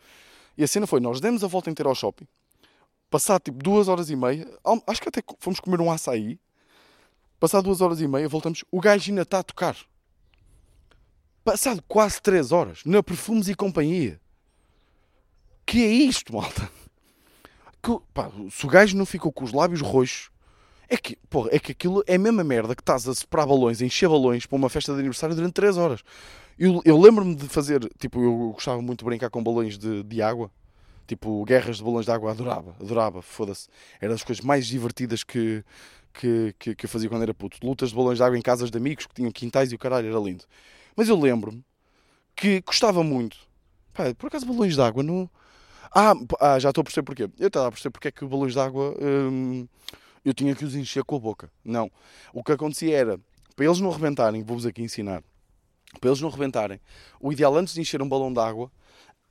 E 0.57 0.64
a 0.64 0.66
cena 0.66 0.87
foi, 0.87 1.00
nós 1.00 1.20
demos 1.20 1.42
a 1.42 1.46
volta 1.46 1.70
inteira 1.70 1.88
ao 1.88 1.94
shopping, 1.94 2.27
passado 3.11 3.42
tipo 3.42 3.59
duas 3.59 3.88
horas 3.88 4.11
e 4.11 4.16
meia, 4.16 4.46
acho 4.87 5.00
que 5.00 5.09
até 5.09 5.22
fomos 5.38 5.61
comer 5.61 5.81
um 5.81 5.90
açaí, 5.90 6.38
passado 7.45 7.65
duas 7.65 7.83
horas 7.83 8.01
e 8.01 8.09
meia, 8.09 8.27
voltamos, 8.27 8.65
o 8.71 8.81
gajo 8.81 9.11
ainda 9.11 9.21
está 9.21 9.41
a 9.41 9.43
tocar. 9.43 9.77
Passado 11.45 11.85
quase 11.87 12.23
três 12.23 12.53
horas, 12.53 12.81
na 12.87 13.03
Perfumes 13.03 13.49
e 13.49 13.55
Companhia. 13.55 14.19
Que 15.67 15.85
é 15.85 15.89
isto, 15.89 16.33
malta? 16.33 16.71
Que, 17.83 17.99
pá, 18.15 18.31
se 18.51 18.65
o 18.65 18.69
gajo 18.71 18.97
não 18.97 19.05
ficou 19.05 19.31
com 19.31 19.45
os 19.45 19.53
lábios 19.53 19.83
roxos, 19.83 20.31
é 20.89 20.97
que, 20.97 21.17
porra, 21.29 21.51
é 21.53 21.59
que 21.59 21.73
aquilo 21.73 22.03
é 22.07 22.15
a 22.15 22.19
mesma 22.19 22.43
merda 22.43 22.75
que 22.75 22.81
estás 22.81 23.07
a 23.07 23.15
separar 23.15 23.45
balões, 23.45 23.83
a 23.83 23.85
encher 23.85 24.09
balões 24.09 24.47
para 24.47 24.57
uma 24.57 24.71
festa 24.71 24.95
de 24.95 25.01
aniversário 25.01 25.37
durante 25.37 25.53
3 25.53 25.77
horas. 25.77 26.01
Eu, 26.59 26.81
eu 26.83 26.99
lembro-me 26.99 27.35
de 27.35 27.47
fazer, 27.47 27.87
tipo, 27.99 28.23
eu 28.23 28.53
gostava 28.55 28.81
muito 28.81 29.01
de 29.01 29.05
brincar 29.05 29.29
com 29.29 29.45
balões 29.45 29.77
de, 29.77 30.03
de 30.03 30.23
água, 30.23 30.51
tipo, 31.07 31.45
guerras 31.45 31.77
de 31.77 31.85
balões 31.85 32.07
de 32.07 32.11
água, 32.11 32.31
adorava, 32.31 32.75
adorava, 32.81 33.21
foda-se. 33.21 33.69
Era 34.01 34.15
das 34.15 34.25
coisas 34.25 34.43
mais 34.43 34.67
divertidas 34.67 35.23
que, 35.23 35.63
que, 36.14 36.55
que, 36.59 36.74
que 36.74 36.87
eu 36.87 36.88
fazia 36.88 37.09
quando 37.09 37.22
era 37.22 37.35
puto. 37.35 37.59
Lutas 37.62 37.90
de 37.90 37.96
balões 37.96 38.18
de 38.18 38.24
água 38.24 38.38
em 38.38 38.42
casas 38.42 38.70
de 38.70 38.79
amigos 38.79 39.07
que 39.07 39.14
tinham 39.14 39.31
quintais 39.33 39.72
e 39.72 39.74
o 39.74 39.79
caralho, 39.79 40.09
era 40.09 40.18
lindo. 40.18 40.44
Mas 40.96 41.09
eu 41.09 41.18
lembro-me 41.18 41.62
que 42.37 42.61
gostava 42.61 43.03
muito. 43.03 43.37
Pá, 43.92 44.14
por 44.14 44.29
acaso 44.29 44.46
balões 44.46 44.74
de 44.74 44.81
água 44.81 45.03
não. 45.03 45.29
Ah, 45.94 46.14
ah, 46.40 46.59
já 46.59 46.70
estou 46.70 46.83
a 46.83 46.85
perceber 46.85 47.05
porquê. 47.05 47.29
Eu 47.38 47.48
estava 47.48 47.68
a 47.68 47.70
perceber 47.70 47.92
porque 47.92 48.09
é 48.09 48.12
que 48.12 48.24
balões 48.24 48.53
de 48.53 48.61
água 48.61 48.96
hum, 49.00 49.66
eu 50.24 50.33
tinha 50.33 50.55
que 50.55 50.64
os 50.64 50.74
encher 50.74 51.05
com 51.05 51.16
a 51.16 51.18
boca. 51.18 51.50
Não. 51.64 51.90
O 52.33 52.42
que 52.42 52.53
acontecia 52.53 52.96
era, 52.96 53.20
para 53.57 53.66
eles 53.66 53.81
não 53.81 53.90
rebentarem, 53.90 54.42
vou-vos 54.42 54.66
aqui 54.66 54.83
ensinar, 54.83 55.22
para 56.00 56.11
eles 56.11 56.20
não 56.20 56.31
rebentarem, 56.31 56.81
o 57.20 57.33
ideal 57.33 57.57
antes 57.57 57.74
de 57.74 57.81
encher 57.81 58.03
um 58.03 58.09
balão 58.09 58.33
de 58.33 58.40
água 58.40 58.70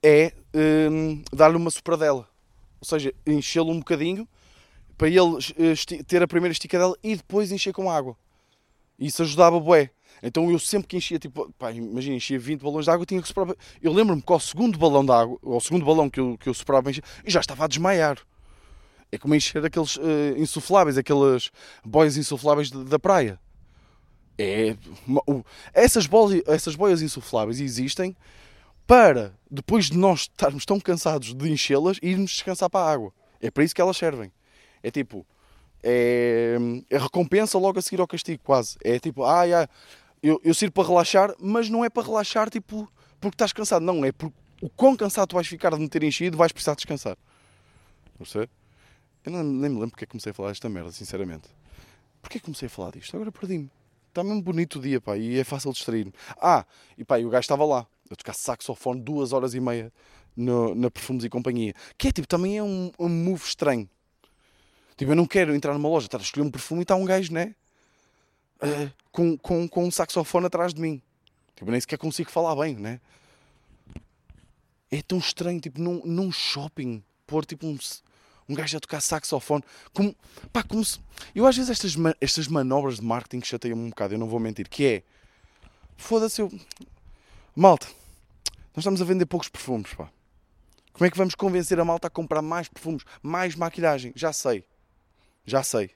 é 0.01 0.33
hum, 0.53 1.21
dar-lhe 1.33 1.57
uma 1.57 1.71
sopradela. 1.71 2.27
Ou 2.79 2.87
seja, 2.87 3.13
enchê-lo 3.25 3.71
um 3.71 3.79
bocadinho 3.79 4.27
para 4.97 5.07
ele 5.07 5.37
eh, 5.57 6.03
ter 6.05 6.21
a 6.21 6.27
primeira 6.27 6.51
esticadela 6.51 6.95
e 7.03 7.15
depois 7.15 7.51
encher 7.51 7.73
com 7.73 7.89
água. 7.89 8.15
Isso 8.97 9.21
ajudava 9.23 9.59
bué. 9.59 9.89
Então 10.21 10.49
eu 10.49 10.59
sempre 10.59 10.87
que 10.87 10.97
enchia, 10.97 11.19
tipo, 11.19 11.51
pá, 11.57 11.71
imagina, 11.71 12.15
enchia 12.15 12.39
20 12.39 12.61
balões 12.61 12.85
de 12.85 12.91
água, 12.91 13.05
tinha 13.05 13.21
que 13.21 13.27
soprar. 13.27 13.55
Eu 13.81 13.91
lembro-me 13.91 14.21
que 14.21 14.31
ao 14.31 14.39
segundo 14.39 14.77
balão 14.77 15.03
de 15.03 15.11
água, 15.11 15.37
ao 15.43 15.59
segundo 15.59 15.83
balão 15.85 16.09
que 16.09 16.19
eu, 16.19 16.37
que 16.37 16.47
eu 16.47 16.53
soprava, 16.53 16.91
eu 16.91 17.01
já 17.25 17.39
estava 17.39 17.65
a 17.65 17.67
desmaiar. 17.67 18.17
É 19.11 19.17
como 19.17 19.35
encher 19.35 19.63
aqueles 19.65 19.97
eh, 20.01 20.35
insufláveis, 20.39 20.97
aquelas 20.97 21.51
boias 21.83 22.15
insufláveis 22.17 22.71
de- 22.71 22.83
da 22.85 22.97
praia. 22.97 23.39
É, 24.37 24.75
essas, 25.73 26.07
bolas, 26.07 26.41
essas 26.47 26.75
boias 26.75 27.01
insufláveis 27.03 27.59
existem 27.59 28.15
para, 28.87 29.33
depois 29.49 29.85
de 29.85 29.97
nós 29.97 30.21
estarmos 30.21 30.65
tão 30.65 30.79
cansados 30.79 31.33
de 31.33 31.51
enchê-las, 31.51 31.97
irmos 32.01 32.31
descansar 32.31 32.69
para 32.69 32.85
a 32.85 32.91
água. 32.91 33.13
É 33.39 33.51
para 33.51 33.63
isso 33.63 33.75
que 33.75 33.81
elas 33.81 33.95
servem. 33.97 34.31
É 34.83 34.91
tipo, 34.91 35.25
é, 35.81 36.57
é 36.89 36.97
recompensa 36.97 37.57
logo 37.57 37.79
a 37.79 37.81
seguir 37.81 38.01
ao 38.01 38.07
castigo, 38.07 38.41
quase. 38.43 38.77
É 38.83 38.99
tipo, 38.99 39.23
ah, 39.23 39.47
já, 39.47 39.69
eu, 40.21 40.39
eu 40.43 40.53
sirvo 40.53 40.73
para 40.73 40.87
relaxar, 40.87 41.33
mas 41.39 41.69
não 41.69 41.83
é 41.83 41.89
para 41.89 42.03
relaxar 42.03 42.49
tipo 42.49 42.91
porque 43.19 43.35
estás 43.35 43.53
cansado, 43.53 43.81
não, 43.83 44.03
é 44.03 44.11
porque 44.11 44.35
o 44.61 44.69
quão 44.69 44.97
cansado 44.97 45.29
tu 45.29 45.35
vais 45.35 45.47
ficar 45.47 45.69
de 45.71 45.79
me 45.79 45.87
ter 45.87 46.03
enchido, 46.03 46.37
vais 46.37 46.51
precisar 46.51 46.75
descansar. 46.75 47.17
A 48.15 48.17
perceber? 48.17 48.49
Eu 49.25 49.31
não, 49.31 49.43
nem 49.43 49.69
me 49.69 49.75
lembro 49.75 49.91
porque 49.91 50.03
é 50.03 50.07
que 50.07 50.11
comecei 50.11 50.31
a 50.31 50.33
falar 50.33 50.49
desta 50.49 50.67
merda, 50.67 50.91
sinceramente. 50.91 51.47
Porquê 52.21 52.39
que 52.39 52.45
comecei 52.45 52.67
a 52.67 52.69
falar 52.69 52.91
disto? 52.91 53.15
Agora 53.15 53.31
perdi-me. 53.31 53.71
Está 54.09 54.23
mesmo 54.23 54.41
bonito 54.41 54.77
o 54.77 54.81
dia, 54.81 55.01
pá, 55.01 55.17
e 55.17 55.39
é 55.39 55.43
fácil 55.43 55.71
distrair-me. 55.71 56.13
Ah, 56.37 56.65
e 56.97 57.03
pá, 57.03 57.19
e 57.19 57.25
o 57.25 57.29
gajo 57.29 57.41
estava 57.41 57.65
lá. 57.65 57.87
Eu 58.09 58.15
tocar 58.15 58.33
saxofone 58.33 59.01
duas 59.01 59.33
horas 59.33 59.53
e 59.53 59.59
meia 59.59 59.91
no, 60.35 60.75
na 60.75 60.91
Perfumes 60.91 61.23
e 61.23 61.29
Companhia. 61.29 61.73
Que 61.97 62.09
é 62.09 62.11
tipo, 62.11 62.27
também 62.27 62.57
é 62.57 62.63
um, 62.63 62.91
um 62.99 63.09
move 63.09 63.43
estranho. 63.43 63.89
Tipo, 64.95 65.11
eu 65.11 65.15
não 65.15 65.25
quero 65.25 65.55
entrar 65.55 65.73
numa 65.73 65.89
loja, 65.89 66.07
estar 66.07 66.19
a 66.19 66.21
escolher 66.21 66.45
um 66.45 66.51
perfume 66.51 66.81
e 66.81 66.83
está 66.83 66.95
um 66.95 67.05
gajo, 67.05 67.33
né? 67.33 67.55
Eh, 68.61 68.89
com, 69.11 69.37
com, 69.37 69.67
com 69.67 69.85
um 69.85 69.91
saxofone 69.91 70.45
atrás 70.45 70.73
de 70.73 70.81
mim. 70.81 71.01
Tipo, 71.55 71.71
nem 71.71 71.79
sequer 71.79 71.97
consigo 71.97 72.31
falar 72.31 72.55
bem, 72.55 72.75
né? 72.75 73.01
É 74.89 75.01
tão 75.01 75.17
estranho, 75.17 75.59
tipo, 75.59 75.81
num, 75.81 76.01
num 76.05 76.31
shopping, 76.31 77.03
pôr 77.25 77.45
tipo 77.45 77.65
um, 77.65 77.77
um 78.47 78.55
gajo 78.55 78.77
a 78.77 78.79
tocar 78.79 79.01
saxofone. 79.01 79.63
Como, 79.93 80.15
pá, 80.51 80.63
como 80.63 80.83
se... 80.85 80.99
Eu 81.33 81.45
às 81.45 81.55
vezes 81.57 81.71
estas, 81.71 81.95
estas 82.21 82.47
manobras 82.47 82.97
de 82.97 83.03
marketing 83.03 83.43
chateiam-me 83.43 83.83
um 83.83 83.89
bocado, 83.89 84.13
eu 84.13 84.19
não 84.19 84.27
vou 84.27 84.39
mentir, 84.39 84.69
que 84.69 84.85
é... 84.85 85.03
Foda-se, 85.97 86.41
eu... 86.41 86.51
Malta, 87.55 87.87
nós 88.75 88.83
estamos 88.83 89.01
a 89.01 89.05
vender 89.05 89.25
poucos 89.25 89.49
perfumes, 89.49 89.93
pá. 89.93 90.09
Como 90.93 91.05
é 91.05 91.11
que 91.11 91.17
vamos 91.17 91.33
convencer 91.33 91.79
a 91.79 91.85
malta 91.85 92.07
a 92.07 92.09
comprar 92.09 92.41
mais 92.41 92.67
perfumes, 92.67 93.03
mais 93.21 93.55
maquilhagem? 93.55 94.13
Já 94.15 94.31
sei. 94.31 94.63
Já 95.45 95.63
sei. 95.63 95.91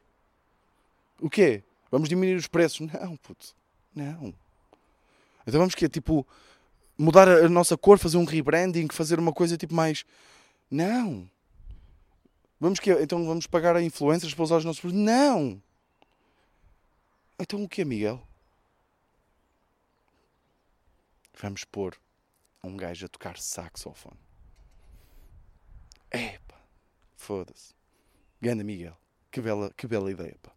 O 1.20 1.30
quê? 1.30 1.64
Vamos 1.90 2.10
diminuir 2.10 2.36
os 2.36 2.48
preços? 2.48 2.80
Não, 2.92 3.16
puto. 3.18 3.56
Não. 3.96 4.34
Então 5.46 5.60
vamos 5.60 5.74
quê? 5.74 5.88
Tipo, 5.88 6.28
mudar 6.98 7.28
a 7.28 7.48
nossa 7.48 7.78
cor, 7.78 7.98
fazer 7.98 8.18
um 8.18 8.26
rebranding, 8.26 8.88
fazer 8.92 9.20
uma 9.20 9.32
coisa 9.32 9.58
tipo 9.58 9.74
mais. 9.74 10.06
Não. 10.70 11.30
Vamos 12.60 12.80
quê? 12.80 12.92
Então 13.00 13.26
vamos 13.26 13.48
pagar 13.48 13.76
a 13.76 13.82
influencers 13.82 14.34
para 14.34 14.44
usar 14.44 14.58
os 14.58 14.66
nossos 14.66 14.82
produtos? 14.82 15.06
Não. 15.06 15.62
Então 17.40 17.64
o 17.64 17.70
que, 17.70 17.86
Miguel? 17.86 18.22
Vamos 21.40 21.64
pôr 21.64 21.96
um 22.64 22.76
gajo 22.76 23.06
a 23.06 23.10
tocar 23.10 23.38
saxofone. 23.38 24.20
Epá, 26.12 26.60
foda-se. 27.16 27.76
Ganda 28.42 28.64
Miguel. 28.64 28.98
Que 29.38 29.41
bela, 29.41 29.71
que 29.78 29.86
bela 29.86 30.10
ideia, 30.10 30.36
pá. 30.41 30.52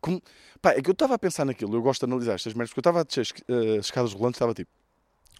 Como... 0.00 0.22
Pá, 0.62 0.70
é 0.70 0.80
que 0.80 0.88
eu 0.88 0.92
estava 0.92 1.14
a 1.14 1.18
pensar 1.18 1.44
naquilo, 1.44 1.76
eu 1.76 1.82
gosto 1.82 2.00
de 2.00 2.10
analisar 2.10 2.36
estas 2.36 2.54
merdas, 2.54 2.70
porque 2.70 2.78
eu 2.78 2.90
estava 2.90 3.00
a 3.00 3.02
descer 3.02 3.26
uh, 3.50 3.80
escadas 3.80 4.14
rolantes, 4.14 4.36
estava 4.36 4.54
tipo, 4.54 4.70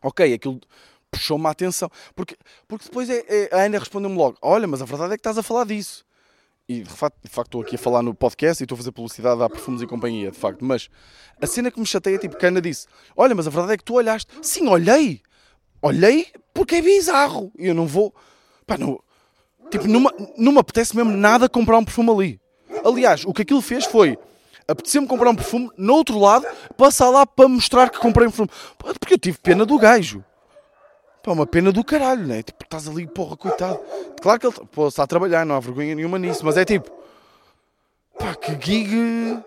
ok, 0.03 0.35
aquilo 0.35 0.61
puxou-me 1.11 1.47
a 1.47 1.51
atenção, 1.51 1.91
porque, 2.15 2.37
porque 2.69 2.85
depois 2.85 3.09
é, 3.09 3.25
é, 3.27 3.49
a 3.55 3.63
Ana 3.63 3.79
respondeu-me 3.79 4.17
logo, 4.17 4.37
olha, 4.43 4.67
mas 4.67 4.83
a 4.83 4.85
verdade 4.85 5.15
é 5.15 5.17
que 5.17 5.21
estás 5.21 5.39
a 5.39 5.43
falar 5.43 5.65
disso. 5.65 6.05
E 6.69 6.83
de 6.83 6.91
facto, 6.91 7.17
de 7.23 7.31
facto 7.31 7.49
estou 7.49 7.63
aqui 7.63 7.77
a 7.77 7.79
falar 7.79 8.03
no 8.03 8.15
podcast 8.15 8.63
e 8.63 8.65
estou 8.65 8.77
a 8.77 8.79
fazer 8.79 8.93
publicidade 8.93 9.43
a 9.43 9.49
perfumes 9.49 9.81
e 9.81 9.87
companhia, 9.87 10.31
de 10.31 10.39
facto, 10.39 10.63
mas 10.63 10.91
a 11.41 11.47
cena 11.47 11.71
que 11.71 11.81
me 11.81 11.87
chateia 11.87 12.17
é 12.17 12.19
tipo, 12.19 12.37
que 12.37 12.45
a 12.45 12.49
Ana 12.51 12.61
disse, 12.61 12.87
olha, 13.17 13.35
mas 13.35 13.47
a 13.47 13.51
verdade 13.51 13.73
é 13.73 13.77
que 13.79 13.85
tu 13.85 13.95
olhaste. 13.95 14.31
Sim, 14.43 14.69
olhei. 14.69 15.23
Olhei 15.81 16.27
porque 16.53 16.75
é 16.75 16.83
bizarro. 16.83 17.51
E 17.59 17.69
eu 17.69 17.75
não 17.75 17.87
vou. 17.87 18.15
Pá, 18.67 18.77
não. 18.77 19.03
Tipo, 19.71 19.89
não, 19.89 20.03
não 20.37 20.53
me 20.53 20.59
apetece 20.59 20.95
mesmo 20.95 21.17
nada 21.17 21.49
comprar 21.49 21.79
um 21.79 21.85
perfume 21.85 22.11
ali. 22.11 22.42
Aliás, 22.85 23.25
o 23.25 23.33
que 23.33 23.43
aquilo 23.43 23.61
fez 23.61 23.85
foi 23.85 24.19
apeteceu-me 24.67 25.09
comprar 25.09 25.31
um 25.31 25.35
perfume, 25.35 25.71
no 25.77 25.95
outro 25.95 26.19
lado, 26.19 26.47
passar 26.77 27.09
lá 27.11 27.27
para 27.27 27.49
mostrar 27.49 27.91
que 27.91 27.99
comprei 27.99 28.27
um 28.27 28.31
perfume. 28.31 28.51
Porque 28.99 29.15
eu 29.15 29.19
tive 29.19 29.39
pena 29.39 29.65
do 29.65 29.79
gajo. 29.79 30.25
Pá, 31.23 31.33
uma 31.33 31.47
pena 31.47 31.71
do 31.71 31.85
caralho, 31.85 32.27
né? 32.27 32.43
Tipo, 32.43 32.65
estás 32.65 32.89
ali, 32.89 33.07
porra, 33.07 33.37
coitado. 33.37 33.79
Claro 34.21 34.41
que 34.41 34.47
ele 34.47 34.57
pô, 34.73 34.89
está 34.89 35.05
a 35.05 35.07
trabalhar, 35.07 35.47
não 35.47 35.55
há 35.55 35.61
vergonha 35.61 35.95
nenhuma 35.95 36.19
nisso, 36.19 36.45
mas 36.45 36.57
é 36.57 36.65
tipo, 36.65 36.91
pá, 38.19 38.35
que 38.35 38.53
gig. 38.61 39.41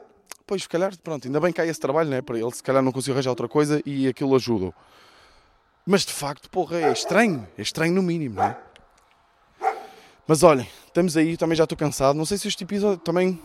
Pois, 0.47 0.61
se 0.61 0.69
calhar, 0.69 0.95
pronto, 1.03 1.27
ainda 1.27 1.39
bem 1.39 1.51
que 1.51 1.59
há 1.59 1.65
esse 1.65 1.79
trabalho, 1.79 2.09
né? 2.09 2.21
Para 2.21 2.37
ele, 2.37 2.51
se 2.51 2.63
calhar 2.63 2.81
não 2.81 2.91
conseguiu 2.91 3.15
arranjar 3.15 3.31
outra 3.31 3.47
coisa 3.47 3.81
e 3.85 4.07
aquilo 4.07 4.35
ajuda. 4.35 4.73
Mas 5.85 6.05
de 6.05 6.13
facto, 6.13 6.49
porra, 6.49 6.77
é 6.79 6.91
estranho. 6.91 7.47
É 7.57 7.61
estranho 7.61 7.93
no 7.93 8.01
mínimo, 8.01 8.35
né? 8.35 8.55
Mas 10.27 10.43
olhem, 10.43 10.67
estamos 10.95 11.17
aí, 11.17 11.35
também 11.35 11.57
já 11.57 11.65
estou 11.65 11.77
cansado. 11.77 12.15
Não 12.15 12.25
sei 12.25 12.37
se 12.37 12.47
este 12.47 12.63
episódio 12.63 12.97
também. 12.99 13.37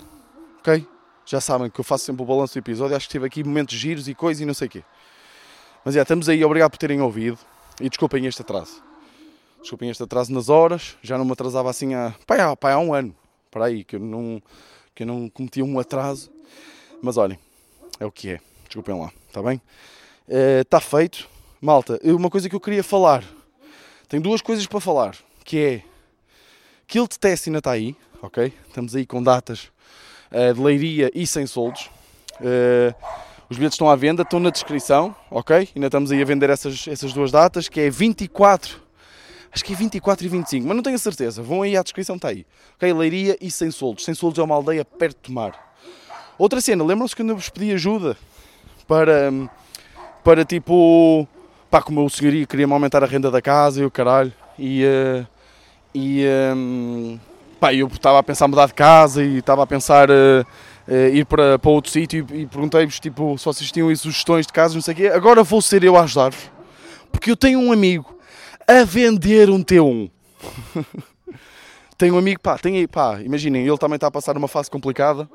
Ok? 0.60 0.86
Já 1.26 1.40
sabem 1.40 1.68
que 1.68 1.80
eu 1.80 1.84
faço 1.84 2.04
sempre 2.04 2.22
o 2.22 2.24
balanço 2.24 2.54
do 2.54 2.58
episódio. 2.58 2.96
Acho 2.96 3.06
que 3.06 3.12
tive 3.12 3.26
aqui 3.26 3.42
momentos 3.42 3.76
giros 3.76 4.06
e 4.06 4.14
coisas 4.14 4.40
e 4.40 4.46
não 4.46 4.54
sei 4.54 4.68
o 4.68 4.70
quê. 4.70 4.84
Mas 5.84 5.94
já, 5.94 6.02
estamos 6.02 6.28
aí. 6.28 6.44
Obrigado 6.44 6.70
por 6.70 6.78
terem 6.78 7.00
ouvido. 7.00 7.38
E 7.80 7.88
desculpem 7.88 8.24
este 8.26 8.42
atraso. 8.42 8.80
Desculpem 9.60 9.90
este 9.90 10.00
atraso 10.00 10.32
nas 10.32 10.48
horas. 10.48 10.96
Já 11.02 11.18
não 11.18 11.24
me 11.24 11.32
atrasava 11.32 11.68
assim 11.68 11.92
há, 11.92 12.14
pá, 12.24 12.36
há, 12.36 12.56
pá, 12.56 12.72
há 12.72 12.78
um 12.78 12.94
ano. 12.94 13.12
Para 13.50 13.64
aí, 13.64 13.82
que 13.82 13.96
eu, 13.96 14.00
não, 14.00 14.40
que 14.94 15.02
eu 15.02 15.06
não 15.08 15.28
cometia 15.28 15.64
um 15.64 15.76
atraso. 15.80 16.30
Mas 17.02 17.16
olhem, 17.16 17.38
é 17.98 18.06
o 18.06 18.12
que 18.12 18.30
é. 18.30 18.40
Desculpem 18.66 18.96
lá, 18.96 19.10
está 19.26 19.42
bem? 19.42 19.60
Está 20.28 20.78
uh, 20.78 20.80
feito. 20.80 21.28
Malta, 21.60 21.98
uma 22.04 22.30
coisa 22.30 22.48
que 22.48 22.54
eu 22.54 22.60
queria 22.60 22.84
falar. 22.84 23.24
Tenho 24.08 24.22
duas 24.22 24.40
coisas 24.40 24.68
para 24.68 24.80
falar. 24.80 25.16
Que 25.44 25.58
é... 25.58 25.89
Kilt 26.90 27.18
Test 27.20 27.46
ainda 27.46 27.60
está 27.60 27.70
aí, 27.70 27.94
ok? 28.20 28.52
Estamos 28.66 28.96
aí 28.96 29.06
com 29.06 29.22
datas 29.22 29.70
uh, 30.32 30.52
de 30.52 30.60
Leiria 30.60 31.08
e 31.14 31.24
sem 31.24 31.46
soldos. 31.46 31.88
Uh, 32.40 32.92
os 33.48 33.56
bilhetes 33.56 33.76
estão 33.76 33.88
à 33.88 33.94
venda, 33.94 34.22
estão 34.22 34.40
na 34.40 34.50
descrição, 34.50 35.14
ok? 35.30 35.68
Ainda 35.72 35.86
estamos 35.86 36.10
aí 36.10 36.20
a 36.20 36.24
vender 36.24 36.50
essas, 36.50 36.88
essas 36.88 37.12
duas 37.12 37.30
datas, 37.30 37.68
que 37.68 37.78
é 37.78 37.88
24, 37.88 38.82
acho 39.52 39.64
que 39.64 39.72
é 39.72 39.76
24 39.76 40.26
e 40.26 40.28
25, 40.28 40.66
mas 40.66 40.74
não 40.74 40.82
tenho 40.82 40.96
a 40.96 40.98
certeza. 40.98 41.40
Vão 41.44 41.62
aí 41.62 41.76
à 41.76 41.82
descrição, 41.84 42.16
está 42.16 42.26
aí. 42.26 42.44
Ok? 42.74 42.92
Leiria 42.92 43.38
e 43.40 43.52
sem 43.52 43.70
soldos. 43.70 44.04
Sem 44.04 44.12
soldos 44.12 44.40
é 44.40 44.42
uma 44.42 44.56
aldeia 44.56 44.84
perto 44.84 45.30
do 45.30 45.32
mar. 45.32 45.72
Outra 46.36 46.60
cena, 46.60 46.82
lembram-se 46.82 47.14
quando 47.14 47.28
eu 47.30 47.36
vos 47.36 47.48
pedi 47.48 47.70
ajuda 47.70 48.16
para, 48.88 49.30
para 50.24 50.44
tipo, 50.44 51.24
pá, 51.70 51.80
como 51.80 52.00
eu 52.00 52.08
senhoria 52.08 52.44
queria-me 52.48 52.72
aumentar 52.72 53.04
a 53.04 53.06
renda 53.06 53.30
da 53.30 53.40
casa 53.40 53.80
e 53.80 53.84
o 53.84 53.90
caralho, 53.92 54.32
e, 54.58 54.84
uh, 54.84 55.39
e 55.94 56.24
um, 56.54 57.18
pá, 57.58 57.74
eu 57.74 57.86
estava 57.88 58.18
a 58.18 58.22
pensar 58.22 58.48
mudar 58.48 58.66
de 58.66 58.74
casa 58.74 59.22
e 59.22 59.38
estava 59.38 59.62
a 59.62 59.66
pensar 59.66 60.10
uh, 60.10 60.46
uh, 60.88 60.94
ir 61.14 61.26
para, 61.26 61.58
para 61.58 61.70
outro 61.70 61.90
sítio 61.90 62.26
e, 62.32 62.42
e 62.42 62.46
perguntei-vos 62.46 63.00
tipo, 63.00 63.36
se 63.36 63.44
vocês 63.44 63.70
tinham 63.70 63.94
sugestões 63.96 64.46
de 64.46 64.52
casas, 64.52 64.74
não 64.74 64.82
sei 64.82 64.94
o 64.94 64.96
quê. 64.96 65.06
Agora 65.08 65.42
vou 65.42 65.60
ser 65.60 65.84
eu 65.84 65.96
a 65.96 66.02
ajudar-vos, 66.02 66.50
porque 67.10 67.30
eu 67.30 67.36
tenho 67.36 67.58
um 67.58 67.72
amigo 67.72 68.16
a 68.66 68.84
vender 68.84 69.50
um 69.50 69.62
T1. 69.62 70.10
tenho 71.98 72.14
um 72.14 72.18
amigo, 72.18 72.40
pá, 72.40 72.56
tem 72.56 72.76
aí, 72.76 72.86
pá, 72.86 73.20
imaginem, 73.20 73.66
ele 73.66 73.78
também 73.78 73.96
está 73.96 74.06
a 74.06 74.10
passar 74.10 74.36
uma 74.36 74.48
fase 74.48 74.70
complicada, 74.70 75.28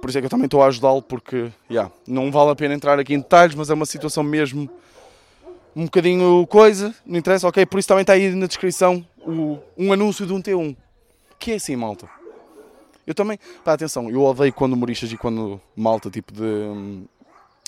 por 0.00 0.08
isso 0.08 0.18
é 0.18 0.20
que 0.22 0.26
eu 0.26 0.30
também 0.30 0.46
estou 0.46 0.62
a 0.62 0.66
ajudá-lo, 0.66 1.02
porque, 1.02 1.50
yeah, 1.70 1.92
não 2.06 2.30
vale 2.32 2.50
a 2.50 2.56
pena 2.56 2.74
entrar 2.74 2.98
aqui 2.98 3.14
em 3.14 3.18
detalhes, 3.18 3.54
mas 3.54 3.70
é 3.70 3.74
uma 3.74 3.86
situação 3.86 4.22
mesmo 4.22 4.68
um 5.74 5.84
bocadinho 5.84 6.46
coisa, 6.46 6.94
não 7.06 7.18
interessa, 7.18 7.48
ok? 7.48 7.64
Por 7.66 7.78
isso 7.78 7.88
também 7.88 8.02
está 8.02 8.14
aí 8.14 8.30
na 8.30 8.46
descrição 8.46 9.04
o, 9.18 9.58
um 9.76 9.92
anúncio 9.92 10.26
de 10.26 10.32
um 10.32 10.40
T1 10.40 10.76
que 11.40 11.52
é 11.52 11.54
assim, 11.54 11.74
malta. 11.74 12.08
Eu 13.06 13.14
também, 13.14 13.38
pá, 13.64 13.72
atenção, 13.72 14.08
eu 14.10 14.22
odeio 14.22 14.52
quando 14.52 14.74
humoristas 14.74 15.10
e 15.10 15.16
quando 15.16 15.60
malta, 15.74 16.10
tipo 16.10 16.32
de. 16.32 17.02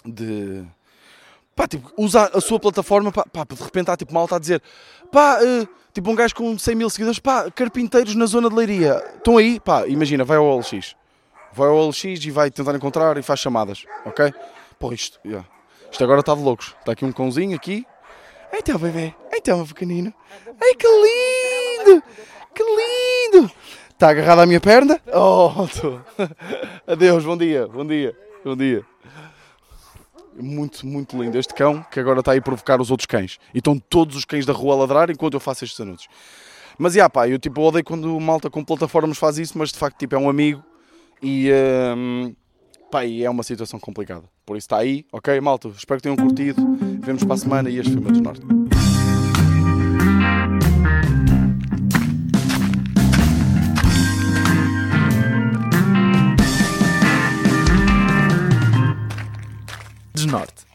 de. 0.05 0.65
pá, 1.57 1.67
tipo, 1.67 1.91
usa 1.97 2.31
a 2.33 2.41
sua 2.41 2.61
plataforma, 2.61 3.11
pá, 3.11 3.25
pá 3.25 3.45
de 3.45 3.61
repente 3.61 3.91
há 3.91 3.97
tipo 3.97 4.13
malta 4.13 4.37
a 4.37 4.39
dizer, 4.39 4.63
pá, 5.11 5.41
uh, 5.43 5.69
tipo 5.93 6.11
um 6.11 6.15
gajo 6.15 6.35
com 6.35 6.57
100 6.57 6.75
mil 6.75 6.91
seguidores, 6.91 7.19
pá, 7.19 7.51
carpinteiros 7.51 8.15
na 8.15 8.27
zona 8.27 8.49
de 8.49 8.55
leiria, 8.55 9.03
estão 9.17 9.39
aí, 9.39 9.59
pá, 9.59 9.89
imagina, 9.89 10.23
vai 10.23 10.37
ao 10.37 10.45
OLX, 10.45 10.95
vai 11.53 11.69
ao 11.69 11.77
OLX 11.77 12.05
e 12.05 12.31
vai 12.31 12.51
tentar 12.51 12.77
encontrar 12.77 13.17
e 13.17 13.23
faz 13.23 13.41
chamadas, 13.41 13.85
ok? 14.05 14.33
Pô, 14.79 14.93
isto, 14.93 15.19
yeah. 15.25 15.49
isto 15.91 16.05
agora 16.05 16.21
está 16.21 16.35
de 16.35 16.43
loucos, 16.43 16.77
está 16.79 16.93
aqui 16.93 17.05
um 17.05 17.13
cãozinho 17.13 17.57
aqui, 17.57 17.87
então 18.53 18.79
bebê, 18.79 19.15
então 19.35 19.67
pequenino, 19.67 20.13
ai 20.61 20.75
que 20.75 20.87
lindo! 20.87 22.03
Que 22.55 22.63
lindo! 22.63 23.51
Está 23.89 24.11
agarrado 24.11 24.41
à 24.41 24.47
minha 24.47 24.61
perna? 24.61 25.01
Oh, 25.07 25.67
tô. 25.81 26.01
Adeus, 26.87 27.25
bom 27.25 27.37
dia, 27.37 27.67
bom 27.67 27.87
dia, 27.87 28.15
bom 28.45 28.55
dia. 28.55 28.85
Muito, 30.35 30.87
muito 30.87 31.21
lindo 31.21 31.39
este 31.39 31.55
cão 31.55 31.83
que 31.91 31.99
agora 31.99 32.21
está 32.21 32.33
aí 32.33 32.39
a 32.39 32.43
provocar 32.43 32.81
os 32.81 32.91
outros 32.91 33.07
cães. 33.07 33.39
E 33.55 33.59
estão 33.59 33.79
todos 33.79 34.17
os 34.17 34.25
cães 34.25 34.45
da 34.45 34.53
rua 34.53 34.75
a 34.75 34.79
ladrar 34.79 35.11
enquanto 35.11 35.35
eu 35.35 35.41
faço 35.41 35.65
estes 35.65 35.81
anúncios. 35.81 36.09
Mas, 36.77 36.95
já, 36.95 37.09
pá, 37.09 37.29
eu 37.29 37.39
tipo 37.39 37.61
odeio 37.63 37.85
quando 37.85 38.19
malta 38.19 38.51
com 38.51 38.65
plataformas 38.65 39.17
faz 39.19 39.39
isso, 39.39 39.57
mas 39.57 39.71
de 39.71 39.79
facto 39.79 39.99
tipo, 39.99 40.15
é 40.15 40.19
um 40.19 40.29
amigo 40.29 40.63
e, 41.23 41.51
um, 41.97 42.35
pá, 42.91 43.05
e 43.05 43.25
é 43.25 43.31
uma 43.31 43.43
situação 43.43 43.79
complicada. 43.79 44.25
Por 44.45 44.57
isso 44.57 44.65
está 44.65 44.79
aí, 44.79 45.07
ok, 45.13 45.41
malta? 45.41 45.69
Espero 45.69 45.99
que 45.99 46.03
tenham 46.03 46.17
curtido. 46.17 46.61
Vemos 47.01 47.25
para 47.25 47.35
a 47.35 47.39
semana 47.39 47.71
e 47.71 47.79
este 47.79 47.93
foi 47.93 48.01
o 48.01 48.23
Norte. 48.23 48.43
Norte. 60.27 60.72